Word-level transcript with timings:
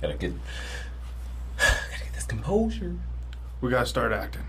Gotta 0.00 0.14
get, 0.14 0.32
gotta 1.58 2.04
get 2.04 2.14
this 2.14 2.24
composure. 2.24 2.96
We 3.60 3.70
gotta 3.70 3.86
start 3.86 4.12
acting. 4.12 4.42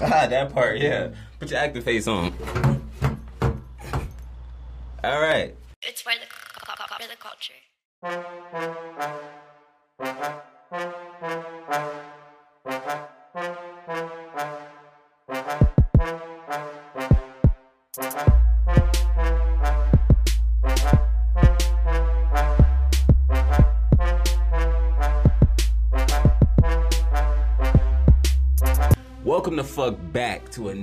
Ah, 0.00 0.26
that 0.28 0.52
part, 0.52 0.78
yeah. 0.78 1.10
Put 1.38 1.50
your 1.50 1.60
acting 1.60 1.82
face 1.82 2.06
on. 2.06 2.32
All 5.02 5.20
right. 5.20 5.54
It's 5.82 6.02
for 6.02 6.12
the, 6.12 6.26
for 6.26 7.08
the 7.08 7.16
culture. 7.16 7.54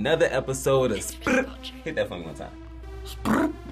Another 0.05 0.27
episode 0.31 0.91
of 0.91 0.97
Sprr. 0.97 1.49
Hit 1.85 1.95
that 1.95 2.09
for 2.09 2.17
me 2.17 2.25
one 2.25 2.35
time. 2.35 2.51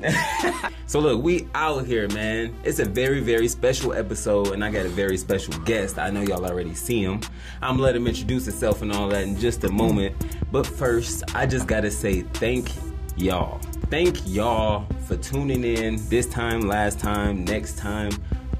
so 0.88 1.02
look, 1.02 1.22
we 1.22 1.46
out 1.54 1.86
here, 1.86 2.08
man. 2.08 2.56
It's 2.64 2.80
a 2.80 2.86
very, 2.86 3.20
very 3.20 3.50
special 3.50 3.92
episode, 3.92 4.54
and 4.54 4.64
I 4.64 4.72
got 4.72 4.86
a 4.86 4.90
very 4.90 5.18
special 5.18 5.54
guest. 5.64 6.00
I 6.00 6.10
know 6.10 6.22
y'all 6.22 6.46
already 6.46 6.74
see 6.74 7.04
him. 7.04 7.20
I'm 7.62 7.72
gonna 7.72 7.84
let 7.84 7.98
him 7.98 8.08
introduce 8.08 8.46
himself 8.46 8.82
and 8.82 8.94
all 8.94 9.10
that 9.10 9.24
in 9.24 9.38
just 9.38 9.66
a 9.66 9.70
moment. 9.70 10.16
But 10.54 10.66
first, 10.66 11.26
I 11.36 11.46
just 11.46 11.68
gotta 11.68 11.92
say 11.92 12.22
thank 12.22 12.72
y'all. 13.18 13.60
Thank 13.90 14.26
y'all 14.26 14.88
for 15.08 15.18
tuning 15.18 15.66
in 15.66 15.98
this 16.08 16.28
time, 16.28 16.62
last 16.62 16.98
time, 16.98 17.44
next 17.44 17.78
time, 17.78 18.12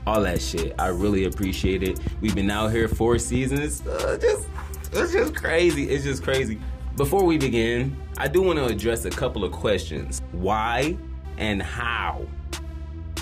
all 0.06 0.20
that 0.24 0.42
shit. 0.42 0.76
I 0.78 0.88
really 0.88 1.24
appreciate 1.24 1.84
it. 1.84 2.02
We've 2.20 2.36
been 2.36 2.52
out 2.52 2.74
here 2.74 2.90
four 2.90 3.18
seasons. 3.18 3.88
Uh, 3.88 4.18
just 4.22 4.50
it's 4.92 5.14
just 5.14 5.36
crazy. 5.36 5.90
It's 5.90 6.04
just 6.04 6.22
crazy. 6.22 6.60
Before 7.02 7.24
we 7.24 7.40
begin, 7.40 7.98
I 8.20 8.28
do 8.28 8.44
want 8.44 8.60
to 8.60 8.66
address 8.66 9.06
a 9.06 9.10
couple 9.10 9.44
of 9.44 9.52
questions. 9.52 10.22
Why 10.34 10.96
and 11.40 11.60
how 11.60 12.28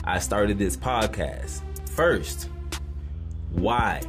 I 0.04 0.20
started 0.20 0.60
this 0.60 0.76
podcast. 0.76 1.62
First, 1.88 2.50
why? 3.54 4.02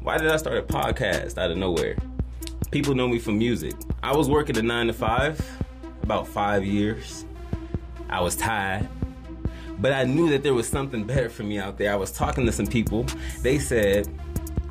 Why 0.00 0.16
did 0.16 0.28
I 0.28 0.36
start 0.36 0.58
a 0.58 0.62
podcast 0.62 1.38
out 1.38 1.50
of 1.50 1.56
nowhere? 1.56 1.96
People 2.70 2.94
know 2.94 3.08
me 3.08 3.18
from 3.18 3.36
music. 3.36 3.74
I 4.00 4.16
was 4.16 4.28
working 4.28 4.56
a 4.56 4.62
nine 4.62 4.86
to 4.86 4.92
five 4.92 5.44
about 6.04 6.28
five 6.28 6.64
years. 6.64 7.24
I 8.08 8.20
was 8.20 8.36
tired. 8.36 8.88
But 9.80 9.92
I 9.92 10.04
knew 10.04 10.30
that 10.30 10.44
there 10.44 10.54
was 10.54 10.68
something 10.68 11.02
better 11.02 11.28
for 11.28 11.42
me 11.42 11.58
out 11.58 11.78
there. 11.78 11.92
I 11.92 11.96
was 11.96 12.12
talking 12.12 12.46
to 12.46 12.52
some 12.52 12.68
people. 12.68 13.06
They 13.42 13.58
said, 13.58 14.08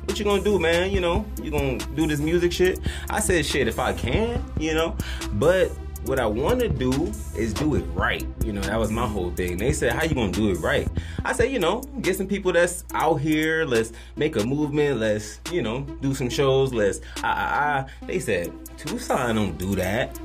what 0.08 0.18
you 0.18 0.24
gonna 0.24 0.42
do, 0.42 0.58
man? 0.58 0.90
You 0.90 1.00
know, 1.00 1.26
you 1.42 1.50
gonna 1.50 1.76
do 1.94 2.06
this 2.06 2.18
music 2.18 2.50
shit? 2.50 2.80
I 3.10 3.20
said, 3.20 3.44
shit, 3.44 3.68
if 3.68 3.78
I 3.78 3.92
can, 3.92 4.42
you 4.58 4.72
know. 4.72 4.96
But 5.32 5.70
what 6.04 6.18
I 6.18 6.24
want 6.24 6.60
to 6.60 6.68
do 6.70 7.12
is 7.36 7.52
do 7.52 7.74
it 7.74 7.82
right. 7.92 8.26
You 8.42 8.54
know, 8.54 8.62
that 8.62 8.78
was 8.78 8.90
my 8.90 9.06
whole 9.06 9.30
thing. 9.30 9.58
They 9.58 9.74
said, 9.74 9.92
how 9.92 10.04
you 10.04 10.14
gonna 10.14 10.32
do 10.32 10.50
it 10.50 10.60
right? 10.60 10.88
I 11.26 11.34
said, 11.34 11.52
you 11.52 11.58
know, 11.58 11.82
get 12.00 12.16
some 12.16 12.26
people 12.26 12.52
that's 12.52 12.84
out 12.94 13.16
here. 13.16 13.66
Let's 13.66 13.92
make 14.16 14.36
a 14.36 14.44
movement. 14.44 14.98
Let's, 14.98 15.40
you 15.52 15.60
know, 15.60 15.82
do 16.00 16.14
some 16.14 16.30
shows. 16.30 16.72
Let's, 16.72 17.00
ah, 17.18 17.22
ah, 17.24 17.86
ah. 17.86 18.06
They 18.06 18.18
said, 18.18 18.50
Tucson 18.78 19.36
don't 19.36 19.58
do 19.58 19.74
that. 19.74 20.18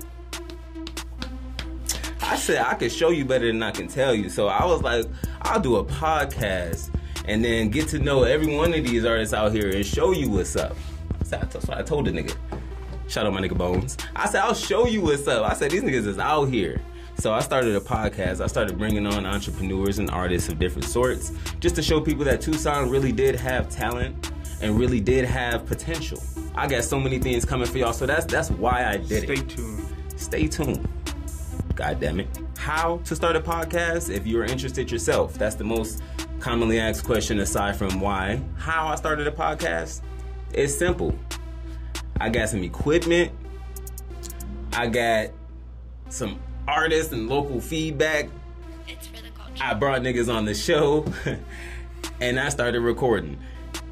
I 2.22 2.38
said 2.38 2.66
I 2.66 2.76
could 2.76 2.92
show 2.92 3.10
you 3.10 3.26
better 3.26 3.48
than 3.48 3.62
I 3.62 3.72
can 3.72 3.90
tell 3.90 4.16
you. 4.16 4.30
So 4.30 4.48
I 4.48 4.64
was 4.66 4.82
like, 4.82 5.06
I'll 5.42 5.60
do 5.60 5.76
a 5.76 5.84
podcast 5.84 6.90
and 7.26 7.44
then 7.44 7.70
get 7.70 7.88
to 7.90 8.00
know 8.00 8.24
every 8.24 8.56
one 8.56 8.74
of 8.74 8.86
these 8.86 9.06
artists 9.06 9.34
out 9.34 9.52
here 9.52 9.70
and 9.70 9.86
show 9.86 10.12
you 10.12 10.30
what's 10.30 10.56
up. 10.56 10.76
So 11.24 11.38
that's 11.38 11.68
what 11.68 11.78
I 11.78 11.82
told 11.82 12.06
the 12.06 12.12
nigga. 12.12 12.36
Shout 13.08 13.26
out 13.26 13.34
my 13.34 13.42
nigga 13.42 13.58
Bones. 13.58 13.98
I 14.16 14.28
said 14.28 14.42
I'll 14.42 14.54
show 14.54 14.88
you 14.88 15.02
what's 15.02 15.28
up. 15.28 15.50
I 15.50 15.54
said 15.54 15.72
these 15.72 15.84
niggas 15.84 16.08
is 16.08 16.20
out 16.20 16.46
here. 16.46 16.82
So 17.16 17.32
I 17.32 17.42
started 17.42 17.76
a 17.76 17.80
podcast. 17.80 18.42
I 18.42 18.48
started 18.48 18.78
bringing 18.78 19.06
on 19.06 19.26
entrepreneurs 19.26 20.00
and 20.00 20.10
artists 20.10 20.50
of 20.50 20.58
different 20.60 20.86
sorts 20.86 21.32
just 21.60 21.76
to 21.76 21.82
show 21.82 22.02
people 22.02 22.26
that 22.26 22.42
Tucson 22.42 22.90
really 22.90 23.12
did 23.12 23.36
have 23.36 23.70
talent 23.70 24.32
and 24.62 24.78
really 24.78 25.00
did 25.00 25.26
have 25.26 25.66
potential. 25.66 26.22
I 26.56 26.68
got 26.68 26.84
so 26.84 27.00
many 27.00 27.20
things 27.20 27.46
coming 27.46 27.68
for 27.68 27.78
y'all. 27.78 27.94
So 27.94 28.06
that's 28.06 28.26
that's 28.26 28.50
why 28.52 28.86
I 28.86 28.98
did 28.98 29.24
Stay 29.24 29.34
it. 29.34 29.38
Stay 29.38 29.56
tuned. 29.56 29.88
Stay 30.16 30.48
tuned. 30.48 30.88
God 31.76 32.00
damn 32.00 32.20
it. 32.20 32.28
How 32.58 32.98
to 33.06 33.16
start 33.16 33.36
a 33.36 33.42
podcast 33.42 34.14
if 34.14 34.28
you're 34.28 34.46
interested 34.46 34.92
yourself? 34.92 35.34
That's 35.34 35.56
the 35.56 35.64
most 35.64 36.02
commonly 36.44 36.78
asked 36.78 37.06
question 37.06 37.40
aside 37.40 37.74
from 37.74 38.02
why. 38.02 38.38
How 38.58 38.90
I 38.90 38.96
started 38.96 39.28
a 39.28 39.32
podcast? 39.32 40.02
It's 40.54 40.78
simple. 40.78 41.18
I 42.20 42.30
got 42.30 42.50
some 42.50 42.62
equipment. 42.64 43.32
I 44.74 44.88
got 44.88 45.30
some 46.10 46.38
artists 46.68 47.14
and 47.14 47.30
local 47.30 47.62
feedback. 47.62 48.28
It's 48.90 49.08
for 49.08 49.24
the 49.24 49.30
culture. 49.30 49.64
I 49.64 49.74
brought 49.74 50.02
niggas 50.02 50.32
on 50.32 50.44
the 50.44 50.54
show 50.54 51.06
and 52.20 52.38
I 52.38 52.50
started 52.50 52.82
recording. 52.82 53.40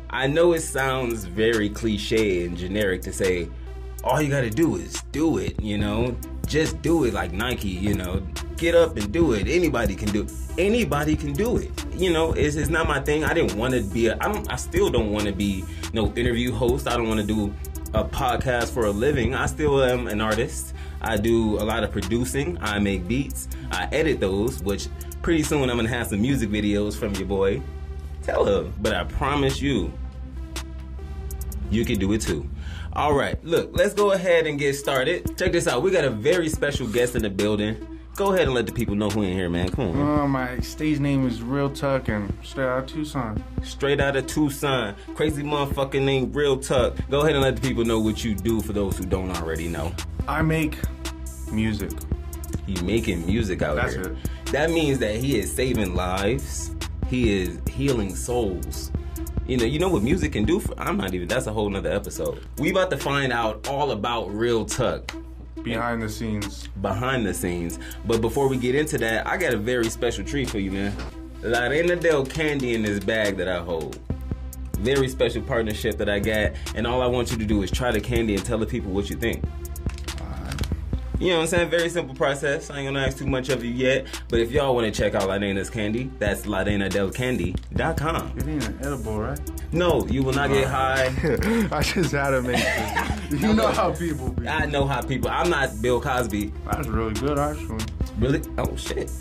I 0.10 0.28
know 0.28 0.52
it 0.52 0.60
sounds 0.60 1.24
very 1.24 1.70
cliche 1.70 2.44
and 2.44 2.58
generic 2.58 3.02
to 3.04 3.14
say, 3.14 3.48
all 4.04 4.22
you 4.22 4.30
gotta 4.30 4.50
do 4.50 4.76
is 4.76 5.02
do 5.12 5.38
it, 5.38 5.60
you 5.62 5.78
know? 5.78 6.16
Just 6.48 6.82
do 6.82 7.06
it 7.06 7.14
like 7.14 7.32
Nike, 7.32 7.70
you 7.70 7.94
know? 7.94 8.22
Get 8.58 8.76
up 8.76 8.98
and 8.98 9.12
do 9.12 9.34
it. 9.34 9.48
Anybody 9.48 9.96
can 9.96 10.10
do 10.12 10.24
it. 10.24 10.34
Anybody 10.58 11.16
can 11.16 11.34
do 11.34 11.58
it. 11.58 11.72
You 11.94 12.12
know, 12.12 12.34
it's, 12.34 12.56
it's 12.56 12.70
not 12.70 12.88
my 12.88 13.00
thing. 13.00 13.24
I 13.24 13.34
didn't 13.34 13.58
want 13.58 13.74
to 13.74 13.82
be, 13.82 14.08
a, 14.08 14.18
I, 14.20 14.32
don't, 14.32 14.52
I 14.52 14.56
still 14.56 14.90
don't 14.90 15.12
want 15.12 15.26
to 15.26 15.32
be 15.32 15.64
no 15.94 16.12
interview 16.14 16.52
host. 16.52 16.88
I 16.88 16.98
don't 16.98 17.08
want 17.08 17.20
to 17.22 17.26
do 17.26 17.54
a 17.94 18.04
podcast 18.04 18.74
for 18.74 18.86
a 18.86 18.92
living. 18.92 19.36
I 19.36 19.46
still 19.46 19.84
am 19.84 20.08
an 20.08 20.20
artist. 20.20 20.74
I 21.02 21.18
do 21.18 21.58
a 21.58 21.64
lot 21.64 21.84
of 21.84 21.92
producing. 21.92 22.58
I 22.62 22.80
make 22.80 23.08
beats. 23.08 23.48
I 23.72 23.88
edit 23.92 24.20
those, 24.20 24.62
which 24.64 24.88
pretty 25.22 25.44
soon 25.44 25.70
I'm 25.70 25.78
gonna 25.78 25.90
have 25.90 26.08
some 26.08 26.22
music 26.22 26.50
videos 26.50 26.96
from 26.96 27.14
your 27.16 27.28
boy. 27.28 27.62
Tell 28.24 28.46
her. 28.46 28.72
But 28.82 28.94
I 28.94 29.04
promise 29.04 29.62
you, 29.62 29.92
you 31.70 31.86
can 31.86 31.98
do 31.98 32.12
it 32.14 32.22
too. 32.22 32.48
All 32.94 33.14
right, 33.14 33.42
look, 33.46 33.70
let's 33.74 33.94
go 33.94 34.12
ahead 34.12 34.48
and 34.48 34.60
get 34.60 34.74
started. 34.74 35.38
Check 35.38 35.54
this 35.54 35.68
out. 35.68 35.82
We 35.82 35.92
got 35.92 36.04
a 36.04 36.10
very 36.10 36.50
special 36.50 36.88
guest 36.88 37.16
in 37.16 37.22
the 37.22 37.30
building. 37.30 37.88
Go 38.18 38.34
ahead 38.34 38.48
and 38.48 38.54
let 38.54 38.66
the 38.66 38.74
people 38.74 38.96
know 38.96 39.10
who 39.10 39.22
in 39.24 39.32
here, 39.32 39.50
man. 39.50 39.70
Come 39.70 39.90
on. 39.92 39.98
man. 39.98 40.20
Uh, 40.20 40.28
my 40.28 40.60
stage 40.60 41.00
name 41.00 41.26
is 41.26 41.42
Real 41.42 41.70
Tuck 41.70 42.10
and 42.10 42.32
straight 42.44 42.66
out 42.68 42.80
of 42.80 42.88
Tucson. 42.88 43.42
Straight 43.64 44.02
out 44.02 44.18
of 44.18 44.28
Tucson. 44.28 44.96
Crazy 45.16 45.42
motherfucker 45.42 46.04
named 46.04 46.36
Real 46.36 46.60
Tuck. 46.60 46.98
Go 47.10 47.22
ahead 47.22 47.36
and 47.36 47.42
let 47.42 47.56
the 47.56 47.62
people 47.66 47.86
know 47.86 48.02
what 48.02 48.26
you 48.26 48.36
do 48.36 48.60
for 48.62 48.74
those 48.74 48.98
who 48.98 49.06
don't 49.06 49.32
already 49.38 49.70
know. 49.70 49.94
I 50.28 50.42
make 50.42 50.76
music. 51.50 51.92
He 52.68 52.80
making 52.84 53.26
music 53.26 53.62
out 53.62 53.78
That's 53.78 53.94
here. 53.94 54.04
it. 54.12 54.18
That 54.52 54.70
means 54.70 55.00
that 55.00 55.16
he 55.16 55.40
is 55.40 55.52
saving 55.52 55.96
lives. 55.96 56.76
He 57.08 57.42
is 57.42 57.60
healing 57.70 58.14
souls. 58.16 58.92
You 59.48 59.58
know, 59.58 59.66
you 59.66 59.80
know 59.80 59.90
what 59.90 60.04
music 60.04 60.34
can 60.34 60.46
do 60.46 60.60
for 60.60 60.80
I'm 60.80 60.98
not 60.98 61.14
even 61.14 61.28
that's 61.28 61.48
a 61.48 61.54
whole 61.54 61.70
nother 61.70 61.92
episode. 61.92 62.46
We 62.58 62.72
about 62.72 62.90
to 62.92 62.98
find 62.98 63.34
out 63.34 63.68
all 63.68 63.92
about 63.92 64.30
Real 64.34 64.66
Tuck 64.66 65.14
Behind 65.64 66.02
the 66.02 66.10
scenes. 66.10 66.68
behind 66.82 67.26
the 67.26 67.34
scenes. 67.34 67.78
But 68.06 68.22
before 68.22 68.48
we 68.48 68.58
get 68.58 68.76
into 68.76 68.98
that, 69.00 69.28
I 69.28 69.38
got 69.38 69.54
a 69.54 69.58
very 69.58 69.90
special 69.90 70.24
treat 70.24 70.50
for 70.50 70.60
you, 70.60 70.72
man. 70.72 70.96
La 71.44 71.68
Reina 71.68 71.96
del 71.96 72.26
Candy 72.26 72.74
in 72.76 72.84
this 72.84 73.04
bag 73.04 73.38
that 73.38 73.48
I 73.48 73.60
hold. 73.60 74.00
Very 74.80 75.08
special 75.08 75.42
partnership 75.42 75.98
that 75.98 76.10
I 76.10 76.20
got, 76.20 76.54
and 76.76 76.88
all 76.88 77.02
I 77.02 77.08
want 77.08 77.32
you 77.32 77.38
to 77.38 77.46
do 77.46 77.62
is 77.62 77.70
try 77.70 77.92
the 77.92 78.02
candy 78.02 78.36
and 78.36 78.44
tell 78.44 78.58
the 78.58 78.66
people 78.66 78.92
what 78.92 79.10
you 79.10 79.16
think. 79.16 79.44
You 81.22 81.28
know 81.28 81.36
what 81.36 81.42
I'm 81.42 81.48
saying? 81.50 81.70
Very 81.70 81.88
simple 81.88 82.16
process. 82.16 82.72
I 82.72 82.80
ain't 82.80 82.88
gonna 82.88 83.06
ask 83.06 83.20
too 83.20 83.28
much 83.28 83.50
of 83.50 83.64
you 83.64 83.70
yet. 83.70 84.08
But 84.28 84.40
if 84.40 84.52
y'all 84.52 84.74
wanna 84.74 84.90
check 84.90 85.14
out 85.14 85.28
La 85.28 85.36
Reina's 85.36 85.70
candy, 85.70 86.10
that's 86.18 86.48
lareinadelcandy.com. 86.48 88.38
It 88.38 88.48
ain't 88.48 88.68
an 88.68 88.80
edible, 88.82 89.20
right? 89.20 89.40
No, 89.72 90.04
you 90.08 90.24
will 90.24 90.34
not 90.34 90.50
get 90.50 90.66
ah. 90.66 90.96
high. 90.96 91.68
I 91.72 91.84
just 91.84 92.12
had 92.12 92.32
to 92.32 92.42
make 92.42 92.56
this. 93.30 93.40
You 93.40 93.54
know 93.54 93.68
how 93.68 93.94
people 93.94 94.32
be. 94.32 94.48
I 94.48 94.66
know 94.66 94.88
how 94.88 95.04
people, 95.04 95.30
I'm 95.30 95.52
not 95.52 95.80
Bill 95.80 96.02
Cosby. 96.02 96.52
That's 96.66 96.88
really 96.88 97.14
good, 97.14 97.38
actually. 97.38 97.86
Really? 98.18 98.42
Oh 98.58 98.76
shit. 98.76 99.12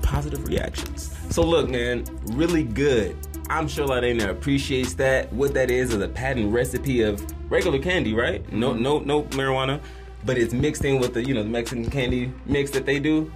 Positive 0.00 0.46
reactions. 0.46 1.12
So 1.30 1.42
look, 1.42 1.68
man, 1.68 2.04
really 2.26 2.62
good. 2.62 3.16
I'm 3.50 3.66
sure 3.66 3.88
Ladena 3.88 4.28
appreciates 4.28 4.94
that. 4.94 5.32
What 5.32 5.54
that 5.54 5.72
is 5.72 5.92
is 5.92 6.00
a 6.00 6.08
patent 6.08 6.52
recipe 6.52 7.02
of 7.02 7.20
regular 7.50 7.80
candy, 7.80 8.14
right? 8.14 8.50
No, 8.52 8.74
mm-hmm. 8.74 8.82
no, 8.82 8.98
no 9.00 9.22
marijuana, 9.24 9.80
but 10.24 10.38
it's 10.38 10.52
mixed 10.52 10.84
in 10.84 11.00
with 11.00 11.14
the 11.14 11.24
you 11.24 11.34
know 11.34 11.42
the 11.42 11.48
Mexican 11.48 11.90
candy 11.90 12.32
mix 12.46 12.70
that 12.72 12.86
they 12.86 12.98
do. 12.98 13.32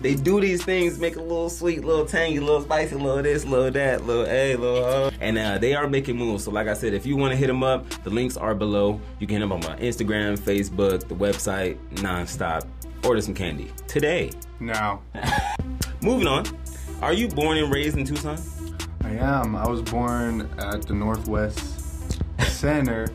They 0.00 0.14
do 0.14 0.40
these 0.40 0.64
things, 0.64 0.96
make 1.00 1.16
a 1.16 1.20
little 1.20 1.50
sweet, 1.50 1.84
little 1.84 2.06
tangy, 2.06 2.38
little 2.38 2.62
spicy, 2.62 2.94
little 2.94 3.20
this, 3.20 3.44
little 3.44 3.72
that, 3.72 4.04
little 4.04 4.26
a, 4.26 4.54
little 4.54 4.84
uh. 4.84 5.10
And 5.20 5.36
uh, 5.36 5.58
they 5.58 5.74
are 5.74 5.88
making 5.88 6.16
moves. 6.16 6.44
So 6.44 6.52
like 6.52 6.68
I 6.68 6.74
said, 6.74 6.94
if 6.94 7.04
you 7.04 7.16
want 7.16 7.32
to 7.32 7.36
hit 7.36 7.48
them 7.48 7.64
up, 7.64 7.88
the 8.04 8.10
links 8.10 8.36
are 8.36 8.54
below. 8.54 9.00
You 9.18 9.26
can 9.26 9.38
hit 9.38 9.40
them 9.40 9.50
on 9.50 9.58
my 9.58 9.76
Instagram, 9.78 10.38
Facebook, 10.38 11.08
the 11.08 11.16
website, 11.16 11.78
nonstop. 11.96 12.64
Order 13.04 13.20
some 13.20 13.34
candy 13.34 13.72
today. 13.88 14.30
Now, 14.60 15.02
Moving 16.00 16.28
on. 16.28 16.44
Are 17.02 17.12
you 17.12 17.26
born 17.26 17.58
and 17.58 17.72
raised 17.72 17.96
in 17.96 18.04
Tucson? 18.04 18.38
I 19.02 19.10
am. 19.10 19.56
I 19.56 19.66
was 19.66 19.82
born 19.82 20.48
at 20.58 20.82
the 20.82 20.94
Northwest 20.94 22.22
Center 22.40 23.08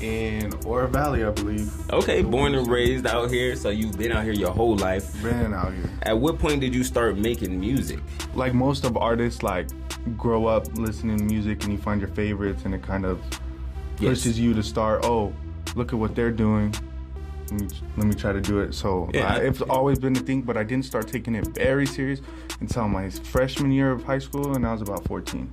in 0.00 0.52
Oro 0.66 0.86
Valley, 0.86 1.24
I 1.24 1.30
believe. 1.30 1.72
Okay, 1.90 2.22
born 2.22 2.54
and 2.54 2.66
raised 2.66 3.06
out 3.06 3.30
here, 3.30 3.56
so 3.56 3.70
you've 3.70 3.96
been 3.96 4.12
out 4.12 4.24
here 4.24 4.32
your 4.32 4.50
whole 4.52 4.76
life. 4.76 5.20
Been 5.22 5.54
out 5.54 5.72
here. 5.72 5.90
At 6.02 6.18
what 6.18 6.38
point 6.38 6.60
did 6.60 6.74
you 6.74 6.84
start 6.84 7.16
making 7.16 7.58
music? 7.58 8.00
Like 8.34 8.54
most 8.54 8.84
of 8.84 8.96
artists, 8.96 9.42
like 9.42 9.68
grow 10.16 10.46
up 10.46 10.66
listening 10.76 11.18
to 11.18 11.24
music 11.24 11.64
and 11.64 11.72
you 11.72 11.78
find 11.78 12.00
your 12.00 12.10
favorites, 12.10 12.62
and 12.64 12.74
it 12.74 12.82
kind 12.82 13.04
of 13.04 13.20
Yes. 13.98 14.18
pushes 14.18 14.38
you 14.38 14.52
to 14.52 14.62
start. 14.62 15.04
Oh, 15.04 15.32
look 15.74 15.92
at 15.94 15.98
what 15.98 16.14
they're 16.14 16.30
doing. 16.30 16.74
Let 17.50 17.60
me, 17.62 17.68
let 17.96 18.06
me 18.08 18.14
try 18.14 18.32
to 18.32 18.40
do 18.42 18.58
it. 18.60 18.74
So 18.74 19.08
Yeah. 19.14 19.34
I, 19.34 19.36
it's 19.38 19.62
always 19.62 19.98
been 19.98 20.14
a 20.16 20.20
thing, 20.20 20.42
but 20.42 20.56
I 20.58 20.64
didn't 20.64 20.84
start 20.84 21.08
taking 21.08 21.34
it 21.34 21.46
very 21.54 21.86
serious 21.86 22.20
until 22.60 22.88
my 22.88 23.08
freshman 23.08 23.70
year 23.72 23.90
of 23.92 24.04
high 24.04 24.18
school, 24.18 24.54
and 24.54 24.66
I 24.66 24.72
was 24.72 24.82
about 24.82 25.04
14. 25.06 25.50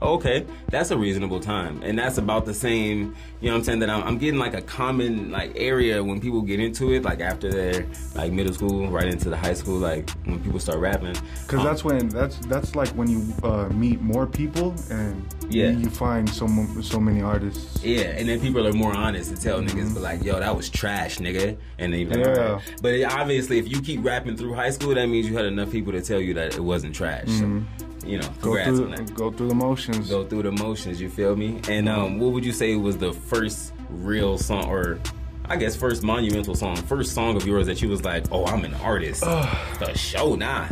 Okay, 0.00 0.46
that's 0.70 0.92
a 0.92 0.96
reasonable 0.96 1.40
time, 1.40 1.82
and 1.82 1.98
that's 1.98 2.18
about 2.18 2.44
the 2.46 2.54
same. 2.54 3.16
You 3.40 3.48
know, 3.48 3.54
what 3.54 3.58
I'm 3.58 3.64
saying 3.64 3.78
that 3.80 3.90
I'm, 3.90 4.02
I'm 4.04 4.18
getting 4.18 4.38
like 4.38 4.54
a 4.54 4.62
common 4.62 5.30
like 5.32 5.52
area 5.56 6.02
when 6.02 6.20
people 6.20 6.40
get 6.42 6.60
into 6.60 6.92
it, 6.92 7.02
like 7.02 7.20
after 7.20 7.50
their 7.50 7.84
like 8.14 8.32
middle 8.32 8.52
school, 8.52 8.88
right 8.88 9.06
into 9.06 9.28
the 9.28 9.36
high 9.36 9.54
school, 9.54 9.78
like 9.78 10.08
when 10.24 10.40
people 10.40 10.60
start 10.60 10.78
rapping. 10.78 11.14
Because 11.42 11.60
Um, 11.60 11.64
that's 11.64 11.84
when 11.84 12.08
that's 12.10 12.36
that's 12.46 12.76
like 12.76 12.88
when 12.90 13.08
you 13.08 13.32
uh, 13.42 13.68
meet 13.70 14.00
more 14.00 14.26
people 14.26 14.72
and 14.90 15.24
Yeah. 15.50 15.70
you, 15.70 15.90
find 15.90 16.28
so 16.30 16.46
so 16.80 17.00
many 17.00 17.20
artists. 17.20 17.82
Yeah, 17.82 18.02
and 18.18 18.28
then 18.28 18.40
people 18.40 18.66
are 18.68 18.72
more 18.72 18.96
honest 18.96 19.34
to 19.34 19.40
tell 19.40 19.60
niggas, 19.60 19.94
but 19.94 20.02
like, 20.02 20.22
yo, 20.22 20.38
that 20.38 20.54
was 20.54 20.68
trash, 20.70 21.18
nigga. 21.18 21.56
And 21.78 21.92
like, 21.92 22.16
Yeah. 22.16 22.60
But 22.82 22.94
it, 22.94 23.04
obviously, 23.04 23.58
if 23.58 23.68
you 23.68 23.80
keep 23.80 24.04
rapping 24.04 24.36
through 24.36 24.54
high 24.54 24.70
school, 24.70 24.94
that 24.94 25.06
means 25.08 25.28
you 25.28 25.36
had 25.36 25.46
enough 25.46 25.72
people 25.72 25.92
to 25.92 26.00
tell 26.02 26.20
you 26.20 26.34
that 26.34 26.54
it 26.56 26.60
wasn't 26.62 26.94
trash. 26.94 27.28
So, 27.28 27.62
you 28.04 28.18
know, 28.18 28.28
Mm-hmm. 28.28 28.40
Go 28.42 28.64
through 28.64 29.14
go 29.14 29.30
through 29.30 29.48
the 29.48 29.54
motions. 29.54 30.08
Go 30.08 30.24
through 30.26 30.42
the 30.44 30.52
motions, 30.52 31.00
you 31.00 31.08
feel 31.10 31.36
me? 31.36 31.60
And 31.68 31.88
um, 31.88 32.18
what 32.18 32.32
would 32.32 32.44
you 32.44 32.52
say 32.52 32.76
was 32.76 32.98
the 32.98 33.12
first 33.12 33.72
real 33.90 34.38
song, 34.38 34.66
or 34.68 34.98
I 35.46 35.56
guess 35.56 35.74
first 35.76 36.02
monumental 36.02 36.54
song, 36.54 36.76
first 36.76 37.14
song 37.14 37.36
of 37.36 37.46
yours 37.46 37.66
that 37.66 37.80
you 37.82 37.88
was 37.88 38.04
like, 38.04 38.26
oh, 38.30 38.46
I'm 38.46 38.64
an 38.64 38.74
artist. 38.74 39.22
the 39.22 39.92
show 39.96 40.34
nah. 40.34 40.68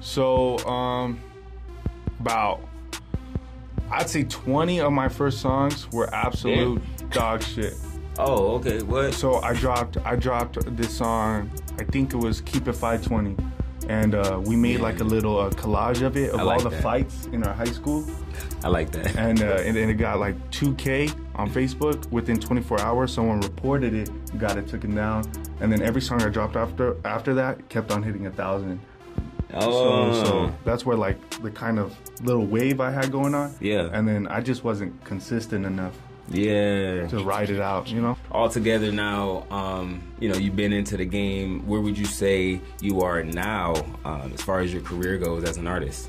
So 0.00 0.58
um, 0.66 1.20
about 2.20 2.60
I'd 3.90 4.08
say 4.10 4.24
20 4.24 4.80
of 4.80 4.92
my 4.92 5.08
first 5.08 5.40
songs 5.40 5.90
were 5.92 6.12
absolute 6.14 6.82
dog 7.10 7.42
shit. 7.42 7.74
Oh, 8.18 8.56
okay. 8.56 8.82
What? 8.82 9.14
So 9.14 9.36
I 9.36 9.54
dropped 9.54 9.96
I 10.04 10.16
dropped 10.16 10.76
this 10.76 10.96
song. 10.96 11.50
I 11.78 11.84
think 11.84 12.12
it 12.12 12.16
was 12.16 12.40
Keep 12.42 12.68
It 12.68 12.72
520. 12.74 13.36
And 13.88 14.14
uh, 14.14 14.40
we 14.44 14.54
made 14.54 14.80
like 14.80 15.00
a 15.00 15.04
little 15.04 15.38
uh, 15.38 15.50
collage 15.50 16.02
of 16.02 16.16
it 16.16 16.30
of 16.30 16.42
like 16.42 16.58
all 16.58 16.62
the 16.62 16.68
that. 16.70 16.82
fights 16.82 17.26
in 17.32 17.42
our 17.42 17.54
high 17.54 17.64
school. 17.64 18.04
I 18.62 18.68
like 18.68 18.90
that. 18.92 19.16
and 19.16 19.42
uh, 19.42 19.62
and 19.64 19.74
then 19.76 19.88
it 19.88 19.94
got 19.94 20.18
like 20.20 20.36
2k 20.50 21.14
on 21.36 21.48
Facebook 21.50 22.10
within 22.10 22.38
24 22.38 22.80
hours. 22.80 23.12
Someone 23.14 23.40
reported 23.40 23.94
it, 23.94 24.10
got 24.38 24.58
it 24.58 24.68
taken 24.68 24.94
down, 24.94 25.24
and 25.60 25.72
then 25.72 25.80
every 25.82 26.02
song 26.02 26.22
I 26.22 26.28
dropped 26.28 26.56
after 26.56 26.96
after 27.04 27.32
that 27.34 27.68
kept 27.68 27.90
on 27.90 28.02
hitting 28.02 28.26
a 28.26 28.30
thousand. 28.30 28.78
Oh, 29.54 30.12
So, 30.12 30.24
so 30.24 30.54
that's 30.64 30.84
where 30.84 30.96
like 30.96 31.18
the 31.42 31.50
kind 31.50 31.78
of 31.78 31.96
little 32.22 32.44
wave 32.44 32.80
I 32.80 32.90
had 32.90 33.10
going 33.10 33.34
on. 33.34 33.54
Yeah. 33.60 33.88
And 33.92 34.06
then 34.06 34.26
I 34.28 34.40
just 34.42 34.64
wasn't 34.64 35.02
consistent 35.04 35.64
enough 35.64 35.96
yeah. 36.30 37.06
to 37.08 37.22
ride 37.24 37.50
it 37.50 37.60
out. 37.60 37.88
You 37.88 38.00
know. 38.00 38.16
all 38.30 38.48
together 38.48 38.92
now 38.92 39.46
um, 39.50 40.02
you 40.20 40.28
know 40.28 40.36
you've 40.36 40.56
been 40.56 40.72
into 40.72 40.96
the 40.96 41.04
game 41.04 41.66
where 41.66 41.80
would 41.80 41.96
you 41.96 42.04
say 42.04 42.60
you 42.80 43.00
are 43.00 43.22
now 43.22 43.74
um, 44.04 44.32
as 44.34 44.42
far 44.42 44.60
as 44.60 44.72
your 44.72 44.82
career 44.82 45.18
goes 45.18 45.44
as 45.44 45.56
an 45.56 45.66
artist 45.66 46.08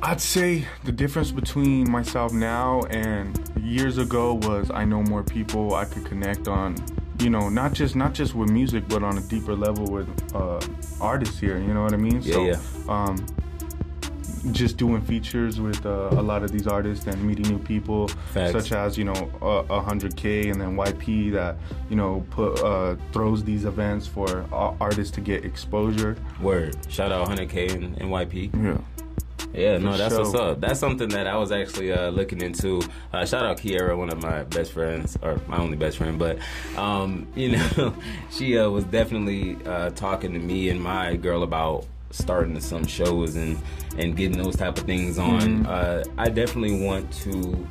I'd 0.00 0.20
say 0.20 0.64
the 0.84 0.92
difference 0.92 1.32
between 1.32 1.90
myself 1.90 2.32
now 2.32 2.82
and 2.82 3.36
years 3.60 3.98
ago 3.98 4.34
was 4.34 4.70
I 4.70 4.84
know 4.84 5.02
more 5.02 5.24
people 5.24 5.74
I 5.74 5.86
could 5.86 6.04
connect 6.04 6.46
on, 6.46 6.76
you 7.18 7.30
know, 7.30 7.48
not 7.48 7.72
just 7.72 7.96
not 7.96 8.14
just 8.14 8.34
with 8.34 8.48
music, 8.48 8.84
but 8.88 9.02
on 9.02 9.18
a 9.18 9.20
deeper 9.22 9.56
level 9.56 9.86
with 9.86 10.08
uh, 10.36 10.60
artists 11.00 11.40
here. 11.40 11.58
You 11.58 11.74
know 11.74 11.82
what 11.82 11.94
I 11.94 11.96
mean? 11.96 12.22
Yeah, 12.22 12.32
so, 12.32 12.44
yeah. 12.44 12.60
Um, 12.88 13.26
just 14.52 14.76
doing 14.76 15.00
features 15.02 15.60
with 15.60 15.84
uh, 15.86 16.08
a 16.12 16.22
lot 16.22 16.42
of 16.42 16.52
these 16.52 16.66
artists 16.66 17.06
and 17.06 17.22
meeting 17.22 17.48
new 17.48 17.58
people, 17.58 18.08
Facts. 18.32 18.52
such 18.52 18.72
as 18.72 18.96
you 18.98 19.04
know 19.04 19.30
a 19.70 19.80
hundred 19.80 20.16
K 20.16 20.48
and 20.50 20.60
then 20.60 20.76
YP 20.76 21.32
that 21.32 21.56
you 21.90 21.96
know 21.96 22.24
put 22.30 22.62
uh, 22.62 22.96
throws 23.12 23.44
these 23.44 23.64
events 23.64 24.06
for 24.06 24.44
uh, 24.52 24.74
artists 24.80 25.14
to 25.16 25.20
get 25.20 25.44
exposure. 25.44 26.16
word 26.40 26.76
shout 26.88 27.12
out 27.12 27.28
100k 27.28 27.74
and 27.74 27.96
YP. 27.96 28.52
Yeah. 28.62 28.78
yeah 29.54 29.78
no 29.78 29.96
that's 29.96 30.14
what's 30.14 30.34
up 30.34 30.60
that's 30.60 30.78
something 30.80 31.08
that 31.08 31.26
I 31.26 31.36
was 31.36 31.52
actually 31.52 31.92
uh, 31.92 32.10
looking 32.10 32.40
into 32.42 32.82
uh, 33.12 33.24
shout 33.24 33.44
out 33.44 33.56
Kiera 33.58 33.96
one 33.96 34.10
of 34.10 34.22
my 34.22 34.42
best 34.44 34.72
friends 34.72 35.16
or 35.22 35.40
my 35.46 35.58
only 35.58 35.76
best 35.76 35.96
friend 35.98 36.18
but 36.18 36.38
um, 36.76 37.26
you 37.34 37.56
know 37.56 37.94
she 38.30 38.58
uh, 38.58 38.68
was 38.68 38.84
definitely 38.84 39.56
uh, 39.64 39.90
talking 39.90 40.32
to 40.32 40.38
me 40.38 40.68
and 40.70 40.82
my 40.82 41.16
girl 41.16 41.42
about 41.42 41.86
starting 42.10 42.58
some 42.60 42.86
shows 42.86 43.36
and 43.36 43.58
and 43.98 44.16
getting 44.16 44.38
those 44.42 44.56
type 44.56 44.78
of 44.78 44.84
things 44.84 45.18
on 45.18 45.66
uh, 45.66 46.02
I 46.16 46.28
definitely 46.28 46.84
want 46.84 47.12
to 47.24 47.66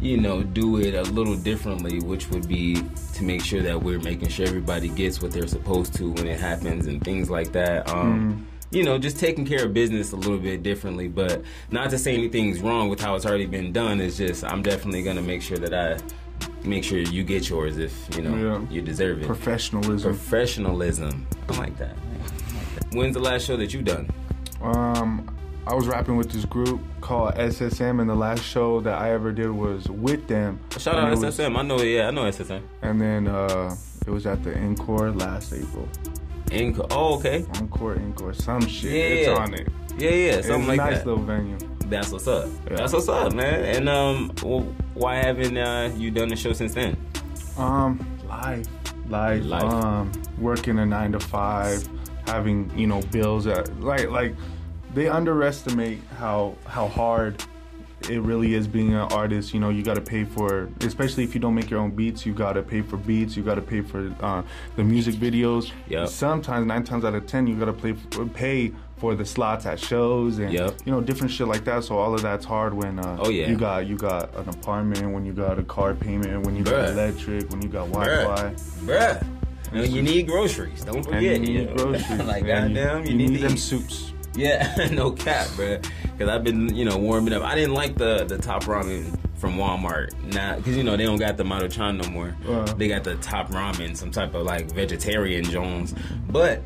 you 0.00 0.18
know, 0.18 0.42
do 0.42 0.80
it 0.80 0.94
a 0.94 1.02
little 1.02 1.34
differently, 1.36 1.98
which 2.00 2.28
would 2.28 2.46
be 2.46 2.84
to 3.14 3.24
make 3.24 3.42
sure 3.42 3.62
that 3.62 3.82
we're 3.82 4.00
making 4.00 4.28
sure 4.28 4.46
everybody 4.46 4.88
gets 4.90 5.22
what 5.22 5.30
they're 5.30 5.46
supposed 5.46 5.94
to 5.94 6.10
when 6.12 6.26
it 6.26 6.38
happens 6.38 6.86
and 6.88 7.02
things 7.02 7.30
like 7.30 7.52
that. 7.52 7.88
Um, 7.88 8.46
You 8.70 8.82
know, 8.82 8.98
just 8.98 9.18
taking 9.18 9.46
care 9.46 9.64
of 9.64 9.72
business 9.72 10.12
a 10.12 10.16
little 10.16 10.36
bit 10.36 10.62
differently, 10.62 11.08
but 11.08 11.42
not 11.70 11.88
to 11.90 11.96
say 11.98 12.12
anything's 12.12 12.60
wrong 12.60 12.90
with 12.90 13.00
how 13.00 13.14
it's 13.14 13.24
already 13.24 13.46
been 13.46 13.72
done. 13.72 13.98
It's 14.00 14.18
just 14.18 14.44
I'm 14.44 14.62
definitely 14.62 15.02
gonna 15.04 15.22
make 15.22 15.40
sure 15.40 15.56
that 15.58 15.72
I 15.72 15.96
make 16.68 16.84
sure 16.84 16.98
you 16.98 17.22
get 17.24 17.48
yours 17.48 17.78
if 17.78 17.94
you 18.14 18.22
know 18.24 18.36
Yeah. 18.36 18.74
you 18.74 18.82
deserve 18.82 19.22
it. 19.22 19.26
Professionalism. 19.26 20.10
Professionalism, 20.12 21.26
I 21.48 21.56
like 21.56 21.78
that. 21.78 21.96
I 22.94 23.00
like 23.00 23.12
that. 23.12 23.12
When's 23.12 23.14
the 23.14 23.20
last 23.20 23.46
show 23.46 23.56
that 23.56 23.72
you 23.74 23.82
done? 23.82 24.08
Um, 24.62 25.30
I 25.66 25.74
was 25.74 25.86
rapping 25.86 26.16
with 26.16 26.30
this 26.30 26.44
group 26.44 26.80
called 27.00 27.34
SSM, 27.34 28.00
and 28.00 28.08
the 28.08 28.14
last 28.14 28.42
show 28.42 28.80
that 28.80 28.98
I 29.00 29.12
ever 29.12 29.32
did 29.32 29.50
was 29.50 29.88
with 29.88 30.26
them. 30.28 30.58
Shout 30.78 30.96
out 30.96 31.12
it 31.12 31.18
was- 31.18 31.38
SSM. 31.38 31.56
I 31.56 31.62
know, 31.62 31.80
yeah, 31.82 32.08
I 32.08 32.10
know 32.10 32.24
SSM. 32.24 32.62
And 32.82 33.00
then 33.00 33.28
uh, 33.28 33.74
it 34.06 34.10
was 34.10 34.26
at 34.26 34.42
the 34.44 34.56
Encore 34.58 35.10
last 35.10 35.52
April. 35.52 35.88
Encore. 36.52 36.86
oh, 36.90 37.18
okay. 37.18 37.44
Encore, 37.60 37.96
Encore, 37.96 38.34
some 38.34 38.66
shit. 38.66 38.92
Yeah, 38.92 38.98
It's 39.00 39.26
yeah. 39.28 39.34
on 39.34 39.54
it. 39.54 39.68
Yeah, 39.98 40.10
yeah, 40.10 40.32
It's 40.34 40.46
something 40.48 40.68
like 40.68 40.76
nice 40.78 40.98
that. 40.98 41.06
little 41.06 41.22
venue. 41.22 41.56
That's 41.86 42.10
what's 42.12 42.26
up. 42.26 42.48
Yeah. 42.70 42.76
That's 42.76 42.92
what's 42.92 43.08
up, 43.08 43.32
man. 43.34 43.64
And 43.64 43.88
um, 43.88 44.32
well, 44.42 44.60
why 44.94 45.16
haven't 45.16 45.56
uh, 45.56 45.92
you 45.96 46.10
done 46.10 46.28
the 46.28 46.36
show 46.36 46.52
since 46.52 46.74
then? 46.74 46.96
Um, 47.56 48.04
life, 48.28 48.66
life, 49.08 49.44
Life. 49.44 49.62
um, 49.62 50.10
working 50.38 50.78
a 50.78 50.86
nine 50.86 51.12
to 51.12 51.20
five, 51.20 51.86
having 52.26 52.70
you 52.78 52.86
know 52.86 53.00
bills 53.10 53.44
that 53.44 53.80
like 53.80 54.10
like 54.10 54.34
they 54.94 55.08
underestimate 55.08 56.00
how 56.18 56.56
how 56.66 56.86
hard 56.88 57.42
it 58.10 58.20
really 58.20 58.52
is 58.52 58.68
being 58.68 58.90
an 58.92 59.00
artist. 59.12 59.54
You 59.54 59.60
know, 59.60 59.70
you 59.70 59.82
got 59.82 59.94
to 59.94 60.00
pay 60.02 60.24
for, 60.24 60.68
especially 60.82 61.24
if 61.24 61.32
you 61.34 61.40
don't 61.40 61.54
make 61.54 61.70
your 61.70 61.80
own 61.80 61.90
beats. 61.92 62.26
You 62.26 62.34
got 62.34 62.52
to 62.52 62.62
pay 62.62 62.82
for 62.82 62.98
beats. 62.98 63.34
You 63.34 63.42
got 63.42 63.54
to 63.54 63.62
pay 63.62 63.80
for 63.80 64.14
uh, 64.20 64.42
the 64.76 64.84
music 64.84 65.14
videos. 65.14 65.72
Yep. 65.88 66.08
Sometimes 66.08 66.66
nine 66.66 66.84
times 66.84 67.06
out 67.06 67.14
of 67.14 67.26
ten, 67.26 67.46
you 67.46 67.56
got 67.56 67.64
to 67.64 67.72
play 67.72 67.94
pay 68.34 68.72
for 68.98 69.14
the 69.14 69.24
slots 69.24 69.64
at 69.66 69.80
shows 69.80 70.38
and 70.38 70.52
Yep. 70.52 70.80
you 70.84 70.92
know 70.92 71.00
different 71.00 71.32
shit 71.32 71.48
like 71.48 71.64
that. 71.64 71.82
So 71.84 71.96
all 71.96 72.14
of 72.14 72.20
that's 72.20 72.44
hard 72.44 72.74
when 72.74 72.98
uh, 72.98 73.16
Oh, 73.20 73.30
yeah. 73.30 73.48
you 73.48 73.56
got 73.56 73.86
you 73.86 73.96
got 73.96 74.34
an 74.36 74.48
apartment, 74.50 75.10
when 75.12 75.24
you 75.24 75.32
got 75.32 75.58
a 75.58 75.62
car 75.64 75.94
payment, 75.94 76.44
when 76.44 76.54
you 76.56 76.62
got 76.62 76.90
electric, 76.90 77.48
when 77.50 77.62
you 77.62 77.68
got 77.68 77.88
Bruh. 77.88 78.22
Wi-Fi. 78.24 78.54
Bruh. 78.84 79.33
You, 79.74 79.80
know, 79.80 79.86
you 79.86 80.02
need 80.02 80.26
groceries. 80.28 80.84
Don't 80.84 80.96
And 80.96 81.06
forget. 81.06 81.22
you 81.22 81.38
need 81.40 81.48
you 81.48 81.64
know. 81.66 81.74
groceries. 81.74 82.10
like, 82.26 82.44
and 82.44 82.74
goddamn, 82.74 83.04
you, 83.04 83.10
you 83.10 83.16
need, 83.16 83.30
need 83.30 83.40
them 83.40 83.52
eat. 83.54 83.58
soups. 83.58 84.10
Yeah, 84.36 84.88
no 84.92 85.12
cap, 85.12 85.46
bruh. 85.50 85.80
Because 86.02 86.28
I've 86.28 86.42
been, 86.42 86.74
you 86.74 86.84
know, 86.84 86.96
warming 86.98 87.32
up. 87.34 87.44
I 87.44 87.54
didn't 87.54 87.74
like 87.74 87.96
the 87.96 88.24
the 88.24 88.36
top 88.36 88.64
ramen 88.64 89.16
from 89.36 89.56
Walmart. 89.56 90.08
Nah, 90.34 90.56
because 90.56 90.76
you 90.76 90.82
know 90.82 90.96
they 90.96 91.04
don't 91.04 91.20
got 91.20 91.36
the 91.36 91.44
Maruchan 91.44 92.02
no 92.02 92.10
more. 92.10 92.36
Uh. 92.48 92.64
they 92.74 92.88
got 92.88 93.04
the 93.04 93.14
top 93.18 93.50
ramen, 93.50 93.96
some 93.96 94.10
type 94.10 94.34
of 94.34 94.42
like 94.44 94.72
vegetarian 94.72 95.44
Jones. 95.44 95.94
But 96.28 96.62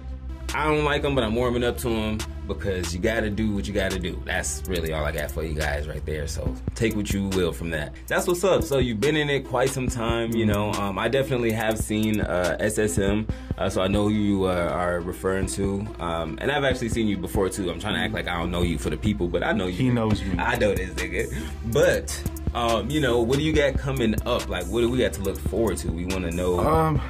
I 0.55 0.65
don't 0.65 0.85
like 0.85 1.03
them, 1.03 1.15
but 1.15 1.25
I'm 1.25 1.35
warming 1.35 1.65
up 1.65 1.77
to 1.79 1.89
them 1.89 2.19
because 2.47 2.95
you 2.95 3.01
got 3.01 3.21
to 3.21 3.31
do 3.31 3.55
what 3.55 3.69
you 3.69 3.75
got 3.75 3.91
to 3.91 3.99
do. 3.99 4.21
That's 4.25 4.63
really 4.67 4.93
all 4.93 5.05
I 5.05 5.13
got 5.13 5.31
for 5.31 5.45
you 5.45 5.55
guys 5.55 5.87
right 5.87 6.05
there. 6.07 6.27
So 6.27 6.55
take 6.75 6.97
what 6.97 7.13
you 7.13 7.29
will 7.29 7.53
from 7.53 7.71
that. 7.71 7.95
That's 8.07 8.27
what's 8.27 8.43
up. 8.43 8.63
So 8.63 8.79
you've 8.79 9.01
been 9.01 9.17
in 9.17 9.29
it 9.29 9.47
quite 9.47 9.69
some 9.69 9.89
time. 9.89 10.35
You 10.35 10.47
know, 10.47 10.73
um, 10.73 10.99
I 10.99 11.09
definitely 11.09 11.53
have 11.53 11.79
seen 11.79 12.23
uh, 12.23 12.57
SSM, 12.61 13.29
uh, 13.59 13.69
so 13.69 13.83
I 13.83 13.89
know 13.89 14.09
who 14.09 14.15
you 14.15 14.45
uh, 14.45 14.71
are 14.73 15.01
referring 15.01 15.47
to. 15.49 15.87
Um, 16.01 16.39
and 16.41 16.51
I've 16.51 16.65
actually 16.65 16.89
seen 16.89 17.07
you 17.07 17.19
before 17.19 17.49
too. 17.51 17.71
I'm 17.71 17.79
trying 17.79 17.95
to 17.95 18.01
act 18.01 18.15
like 18.15 18.27
I 18.27 18.39
don't 18.39 18.51
know 18.51 18.63
you 18.63 18.79
for 18.79 18.91
the 18.91 18.97
people, 18.97 19.29
but 19.29 19.43
I 19.43 19.53
know 19.53 19.67
you. 19.67 19.77
He 19.77 19.91
knows 19.91 20.23
me. 20.23 20.39
I 20.39 20.57
know 20.57 20.75
this 20.75 20.91
nigga. 20.91 21.35
But 21.73 22.23
um, 22.55 22.91
you 22.91 23.01
know, 23.01 23.21
what 23.21 23.39
do 23.39 23.45
you 23.45 23.53
got 23.53 23.79
coming 23.79 24.15
up? 24.27 24.49
Like, 24.49 24.67
what 24.67 24.81
do 24.81 24.91
we 24.91 24.99
got 24.99 25.13
to 25.15 25.23
look 25.23 25.39
forward 25.39 25.77
to? 25.79 25.93
We 25.93 26.07
want 26.07 26.25
to 26.25 26.31
know. 26.31 26.61
Um, 26.61 27.01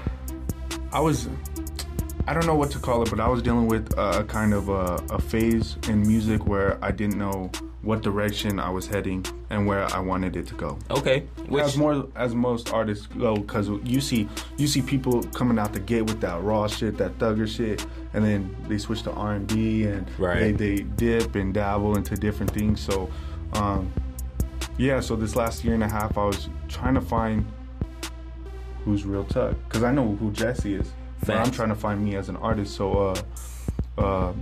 I 0.92 1.00
was, 1.00 1.28
I 2.28 2.34
don't 2.34 2.44
know 2.44 2.54
what 2.54 2.70
to 2.72 2.78
call 2.78 3.02
it, 3.02 3.08
but 3.08 3.20
I 3.20 3.28
was 3.28 3.40
dealing 3.40 3.68
with 3.68 3.90
a 3.96 4.22
kind 4.24 4.52
of 4.52 4.68
a, 4.68 5.02
a 5.08 5.18
phase 5.18 5.78
in 5.88 6.06
music 6.06 6.46
where 6.46 6.78
I 6.84 6.90
didn't 6.90 7.16
know 7.16 7.50
what 7.80 8.02
direction 8.02 8.60
I 8.60 8.68
was 8.68 8.86
heading 8.86 9.24
and 9.48 9.66
where 9.66 9.86
I 9.94 10.00
wanted 10.00 10.36
it 10.36 10.46
to 10.48 10.54
go. 10.54 10.78
Okay. 10.90 11.20
Which 11.46 11.64
as 11.64 11.78
more 11.78 12.06
as 12.16 12.34
most 12.34 12.70
artists 12.70 13.06
go, 13.06 13.36
because 13.36 13.70
you 13.82 14.02
see 14.02 14.28
you 14.58 14.66
see 14.66 14.82
people 14.82 15.22
coming 15.28 15.58
out 15.58 15.72
the 15.72 15.80
gate 15.80 16.02
with 16.02 16.20
that 16.20 16.42
raw 16.42 16.66
shit, 16.66 16.98
that 16.98 17.18
thugger 17.18 17.48
shit, 17.48 17.86
and 18.12 18.22
then 18.22 18.54
they 18.68 18.76
switch 18.76 19.04
to 19.04 19.12
R 19.12 19.32
and 19.32 19.46
B 19.46 19.84
and 19.84 20.06
they, 20.18 20.52
they 20.52 20.82
dip 20.82 21.34
and 21.34 21.54
dabble 21.54 21.96
into 21.96 22.14
different 22.14 22.50
things. 22.50 22.78
So, 22.78 23.08
um, 23.54 23.90
yeah. 24.76 25.00
So 25.00 25.16
this 25.16 25.34
last 25.34 25.64
year 25.64 25.72
and 25.72 25.82
a 25.82 25.88
half, 25.88 26.18
I 26.18 26.26
was 26.26 26.50
trying 26.68 26.92
to 26.92 27.00
find 27.00 27.50
who's 28.84 29.06
real 29.06 29.24
Tuck, 29.24 29.56
because 29.64 29.82
I 29.82 29.92
know 29.92 30.14
who 30.16 30.30
Jesse 30.30 30.74
is, 30.74 30.92
but 31.26 31.36
I'm 31.36 31.50
trying 31.50 31.68
to 31.70 31.74
find 31.74 32.04
me 32.04 32.16
as 32.16 32.28
an 32.28 32.36
artist. 32.36 32.74
So, 32.76 32.92
uh, 32.92 34.00
uh, 34.00 34.32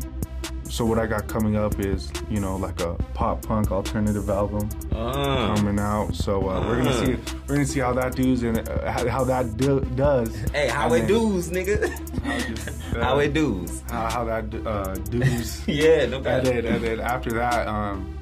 so 0.64 0.84
what 0.84 0.98
I 0.98 1.06
got 1.06 1.28
coming 1.28 1.56
up 1.56 1.78
is 1.78 2.10
you 2.28 2.40
know 2.40 2.56
like 2.56 2.80
a 2.80 2.94
pop 3.14 3.40
punk 3.46 3.70
alternative 3.70 4.28
album 4.28 4.68
uh, 4.92 5.54
coming 5.54 5.78
out. 5.78 6.14
So 6.14 6.48
uh, 6.48 6.60
we're 6.66 6.78
gonna 6.82 7.06
see 7.06 7.16
we're 7.46 7.54
gonna 7.54 7.66
see 7.66 7.80
how 7.80 7.92
that 7.94 8.14
does 8.16 8.42
and 8.42 8.68
uh, 8.68 8.90
how, 8.90 9.08
how 9.08 9.24
that 9.24 9.56
do, 9.56 9.80
does. 9.94 10.34
hey, 10.52 10.68
how 10.68 10.92
And 10.92 11.04
it 11.04 11.06
do's, 11.08 11.50
nigga? 11.50 11.78
uh, 12.96 13.02
how 13.02 13.18
it 13.20 13.32
do's? 13.32 13.82
How, 13.88 14.10
how 14.10 14.24
that 14.24 14.44
uh, 14.66 14.94
does. 14.94 15.62
Yeah, 15.68 16.06
no 16.06 16.16
and 16.18 16.46
then 16.46 16.66
and 16.66 16.82
then 16.84 17.00
after 17.00 17.30
that, 17.32 17.66
um, 17.68 18.16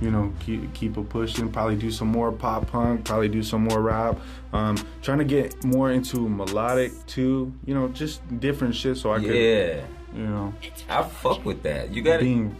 you 0.00 0.10
know, 0.10 0.32
keep 0.40 0.72
keep 0.74 0.96
it 0.96 1.08
pushing. 1.08 1.50
Probably 1.50 1.76
do 1.76 1.90
some 1.90 2.08
more 2.08 2.30
pop 2.32 2.70
punk. 2.70 3.04
Probably 3.04 3.28
do 3.28 3.42
some 3.42 3.64
more 3.64 3.80
rap. 3.82 4.18
Um, 4.52 4.76
trying 5.02 5.18
to 5.18 5.24
get 5.24 5.62
more 5.64 5.90
into 5.90 6.28
melodic 6.28 6.92
too. 7.06 7.52
You 7.64 7.74
know, 7.74 7.88
just 7.88 8.20
different 8.40 8.74
shit 8.74 8.96
so 8.96 9.12
I 9.12 9.18
could 9.18 9.34
Yeah, 9.34 9.82
you 10.14 10.26
know 10.26 10.54
I 10.88 11.02
fuck 11.02 11.44
with 11.44 11.62
that. 11.64 11.92
You 11.92 12.02
got 12.02 12.16
it. 12.16 12.20
being 12.20 12.54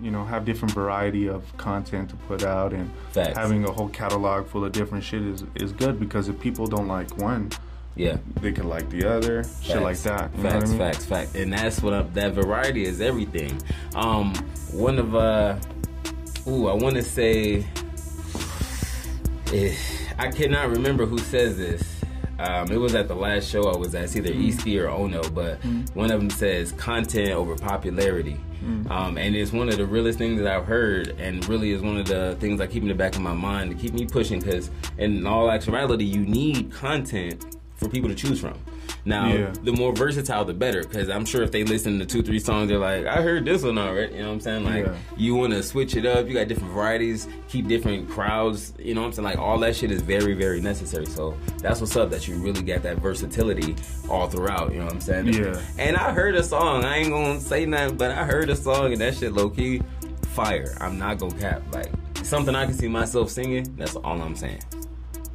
you 0.00 0.10
know 0.12 0.24
have 0.24 0.44
different 0.44 0.72
variety 0.74 1.28
of 1.28 1.42
content 1.56 2.08
to 2.10 2.16
put 2.28 2.44
out 2.44 2.72
and 2.72 2.88
Facts. 3.10 3.36
having 3.36 3.64
a 3.64 3.70
whole 3.72 3.88
catalog 3.88 4.46
full 4.46 4.64
of 4.64 4.70
different 4.72 5.02
shit 5.02 5.22
is 5.22 5.42
is 5.56 5.72
good 5.72 5.98
because 5.98 6.28
if 6.28 6.38
people 6.38 6.68
don't 6.68 6.86
like 6.86 7.10
one 7.18 7.50
Yeah. 7.96 8.18
they 8.40 8.52
could 8.52 8.64
like 8.64 8.88
the 8.90 9.04
other 9.10 9.42
shit 9.60 9.82
like 9.82 9.98
that 10.02 10.30
you 10.36 10.44
know 10.44 10.50
Facts, 10.50 10.54
what 10.54 10.64
I 10.64 10.68
mean? 10.68 10.78
facts, 10.78 11.04
facts, 11.04 11.34
and 11.34 11.52
that's 11.52 11.82
what 11.82 11.94
I, 11.94 12.02
that 12.14 12.32
variety 12.34 12.84
is 12.84 13.00
everything. 13.00 13.60
Um, 13.96 14.34
one 14.72 15.00
of 15.00 15.16
uh, 15.16 15.56
ooh, 16.48 16.68
I 16.68 16.72
want 16.74 16.96
to 16.96 17.02
say, 17.02 17.66
eh, 19.52 19.74
I 20.18 20.28
cannot 20.30 20.70
remember 20.70 21.06
who 21.06 21.18
says 21.18 21.56
this. 21.56 21.82
Um, 22.38 22.70
it 22.70 22.76
was 22.76 22.94
at 22.94 23.08
the 23.08 23.16
last 23.16 23.48
show 23.50 23.64
I 23.64 23.76
was 23.76 23.94
at, 23.96 24.04
it's 24.04 24.16
either 24.16 24.30
Mm. 24.30 24.48
Easty 24.48 24.80
or 24.80 24.88
Ono, 24.88 25.28
but 25.30 25.58
one 25.94 26.10
of 26.12 26.20
them 26.20 26.30
says 26.30 26.70
content 26.72 27.30
over 27.30 27.56
popularity. 27.56 28.38
Mm. 28.64 28.90
Um, 28.90 29.18
and 29.18 29.34
it's 29.34 29.52
one 29.52 29.68
of 29.68 29.76
the 29.76 29.84
realest 29.86 30.18
things 30.18 30.40
that 30.40 30.46
I've 30.46 30.64
heard, 30.64 31.16
and 31.18 31.46
really 31.48 31.72
is 31.72 31.82
one 31.82 31.96
of 31.96 32.06
the 32.06 32.36
things 32.38 32.60
I 32.60 32.66
keep 32.68 32.82
in 32.82 32.88
the 32.88 32.94
back 32.94 33.16
of 33.16 33.22
my 33.22 33.32
mind 33.32 33.70
to 33.72 33.76
keep 33.76 33.92
me 33.92 34.06
pushing. 34.06 34.38
Because 34.38 34.70
in 34.98 35.26
all 35.26 35.50
actuality, 35.50 36.04
you 36.04 36.20
need 36.20 36.72
content 36.72 37.56
for 37.74 37.88
people 37.88 38.08
to 38.08 38.14
choose 38.14 38.40
from. 38.40 38.54
Now, 39.08 39.32
Yeah. 39.32 39.52
the 39.64 39.72
more 39.72 39.92
versatile, 39.94 40.44
the 40.44 40.52
better. 40.52 40.82
Because 40.82 41.08
I'm 41.08 41.24
sure 41.24 41.42
if 41.42 41.50
they 41.50 41.64
listen 41.64 41.98
to 41.98 42.04
two, 42.04 42.22
three 42.22 42.38
songs, 42.38 42.68
they're 42.68 42.78
like, 42.78 43.06
"I 43.06 43.22
heard 43.22 43.46
this 43.46 43.62
one 43.62 43.78
already." 43.78 44.12
You 44.16 44.20
know 44.20 44.26
what 44.28 44.34
I'm 44.34 44.40
saying? 44.40 44.64
Like, 44.66 44.84
Yeah. 44.84 44.92
you 45.16 45.34
want 45.34 45.54
to 45.54 45.62
switch 45.62 45.96
it 45.96 46.04
up. 46.04 46.28
You 46.28 46.34
got 46.34 46.46
different 46.48 46.74
varieties, 46.74 47.26
keep 47.48 47.68
different 47.68 48.10
crowds. 48.10 48.74
You 48.78 48.94
know 48.94 49.00
what 49.00 49.06
I'm 49.08 49.12
saying? 49.14 49.24
Like, 49.24 49.38
all 49.38 49.58
that 49.60 49.74
shit 49.74 49.90
is 49.90 50.02
very, 50.02 50.34
very 50.34 50.60
necessary. 50.60 51.06
So 51.06 51.34
that's 51.62 51.80
what's 51.80 51.96
up. 51.96 52.10
That 52.10 52.28
you 52.28 52.36
really 52.36 52.60
got 52.62 52.82
that 52.82 52.98
versatility 52.98 53.74
all 54.10 54.28
throughout. 54.28 54.72
You 54.72 54.80
know 54.80 54.84
what 54.84 54.94
I'm 54.94 55.00
saying? 55.00 55.32
Yeah. 55.32 55.58
And 55.78 55.96
I 55.96 56.12
heard 56.12 56.34
a 56.34 56.42
song. 56.42 56.84
I 56.84 56.98
ain't 56.98 57.08
gonna 57.10 57.40
say 57.40 57.64
nothing, 57.64 57.96
but 57.96 58.10
I 58.10 58.24
heard 58.24 58.50
a 58.50 58.56
song, 58.56 58.92
and 58.92 59.00
that 59.00 59.14
shit 59.16 59.32
low 59.32 59.48
key 59.48 59.80
fire. 60.34 60.76
I'm 60.82 60.98
not 60.98 61.18
gonna 61.18 61.34
cap. 61.34 61.62
Like 61.72 61.88
something 62.22 62.54
I 62.54 62.66
can 62.66 62.74
see 62.74 62.88
myself 62.88 63.30
singing. 63.30 63.74
That's 63.78 63.96
all 63.96 64.20
I'm 64.20 64.36
saying. 64.36 64.60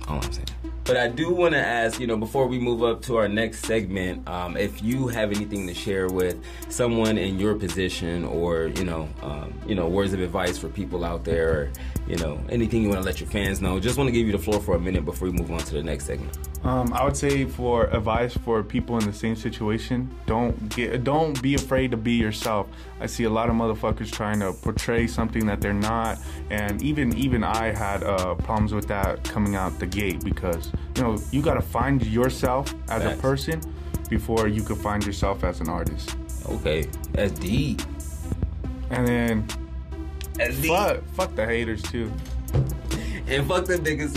All 0.08 0.18
I'm 0.24 0.32
saying. 0.32 0.46
But 0.86 0.98
I 0.98 1.08
do 1.08 1.34
want 1.34 1.54
to 1.54 1.66
ask, 1.66 1.98
you 1.98 2.08
know, 2.08 2.18
before 2.18 2.46
we 2.46 2.60
move 2.60 2.84
up 2.84 3.02
to 3.04 3.16
our 3.16 3.30
next 3.30 3.66
segment, 3.66 4.28
um, 4.28 4.58
if 4.58 4.84
you 4.84 5.08
have 5.08 5.32
anything 5.32 5.66
to 5.68 5.74
share 5.74 6.10
with 6.10 6.44
someone 6.68 7.18
in 7.18 7.40
your 7.40 7.56
position, 7.56 8.26
or 8.26 8.68
you 8.68 8.84
know, 8.84 9.08
um, 9.22 9.54
you 9.66 9.76
know, 9.76 9.88
words 9.88 10.12
of 10.12 10.20
advice 10.20 10.58
for 10.58 10.68
people 10.68 11.06
out 11.06 11.24
there, 11.24 11.50
or 11.50 11.72
you 12.08 12.18
know, 12.18 12.40
anything 12.50 12.82
you 12.84 12.90
want 12.90 13.02
to 13.02 13.06
let 13.06 13.20
your 13.20 13.30
fans 13.30 13.62
know. 13.62 13.80
Just 13.80 13.98
want 13.98 14.08
to 14.08 14.12
give 14.12 14.26
you 14.26 14.34
the 14.34 14.40
floor 14.40 14.60
for 14.60 14.76
a 14.76 14.80
minute 14.80 15.06
before 15.06 15.30
we 15.30 15.34
move 15.34 15.50
on 15.52 15.60
to 15.60 15.74
the 15.74 15.84
next 15.84 16.06
segment. 16.06 16.38
Um, 16.64 16.94
I 16.94 17.04
would 17.04 17.16
say 17.16 17.46
for 17.46 17.86
advice 17.88 18.36
for 18.38 18.62
people 18.64 18.98
in 18.98 19.06
the 19.06 19.14
same 19.14 19.36
situation, 19.36 20.14
don't 20.26 20.70
get, 20.76 21.04
don't 21.04 21.42
be 21.42 21.56
afraid 21.56 21.92
to 21.92 21.98
be 21.98 22.14
yourself. 22.14 22.68
I 23.00 23.06
see 23.06 23.24
a 23.24 23.30
lot 23.30 23.50
of 23.50 23.56
motherfuckers 23.56 24.12
trying 24.12 24.40
to 24.42 24.54
portray 24.54 25.08
something 25.08 25.46
that 25.46 25.62
they're 25.62 25.74
not, 25.74 26.20
and 26.50 26.82
even 26.82 27.18
even 27.18 27.44
I 27.44 27.74
had 27.74 28.04
uh, 28.04 28.36
problems 28.36 28.74
with 28.74 28.88
that 28.88 29.24
coming 29.24 29.56
out 29.56 29.78
the 29.80 29.86
gate 29.88 30.24
because 30.24 30.72
you 30.96 31.04
know 31.04 31.18
you 31.32 31.42
got 31.42 31.56
to 31.56 31.62
find 31.62 32.06
yourself 32.06 32.74
as 32.90 33.04
a 33.06 33.18
person 33.22 33.62
before 34.10 34.48
you 34.48 34.62
can 34.62 34.76
find 34.76 35.06
yourself 35.06 35.44
as 35.44 35.60
an 35.62 35.70
artist, 35.70 36.16
Okay, 36.50 36.88
that's 37.14 37.32
deep. 37.40 37.82
and 38.90 39.08
then 39.08 39.48
Fuck 40.68 41.04
fuck 41.14 41.36
the 41.36 41.46
haters 41.46 41.82
too. 41.82 42.12
And 43.28 43.48
fuck 43.48 43.66
them 43.66 43.84
niggas. 43.84 44.14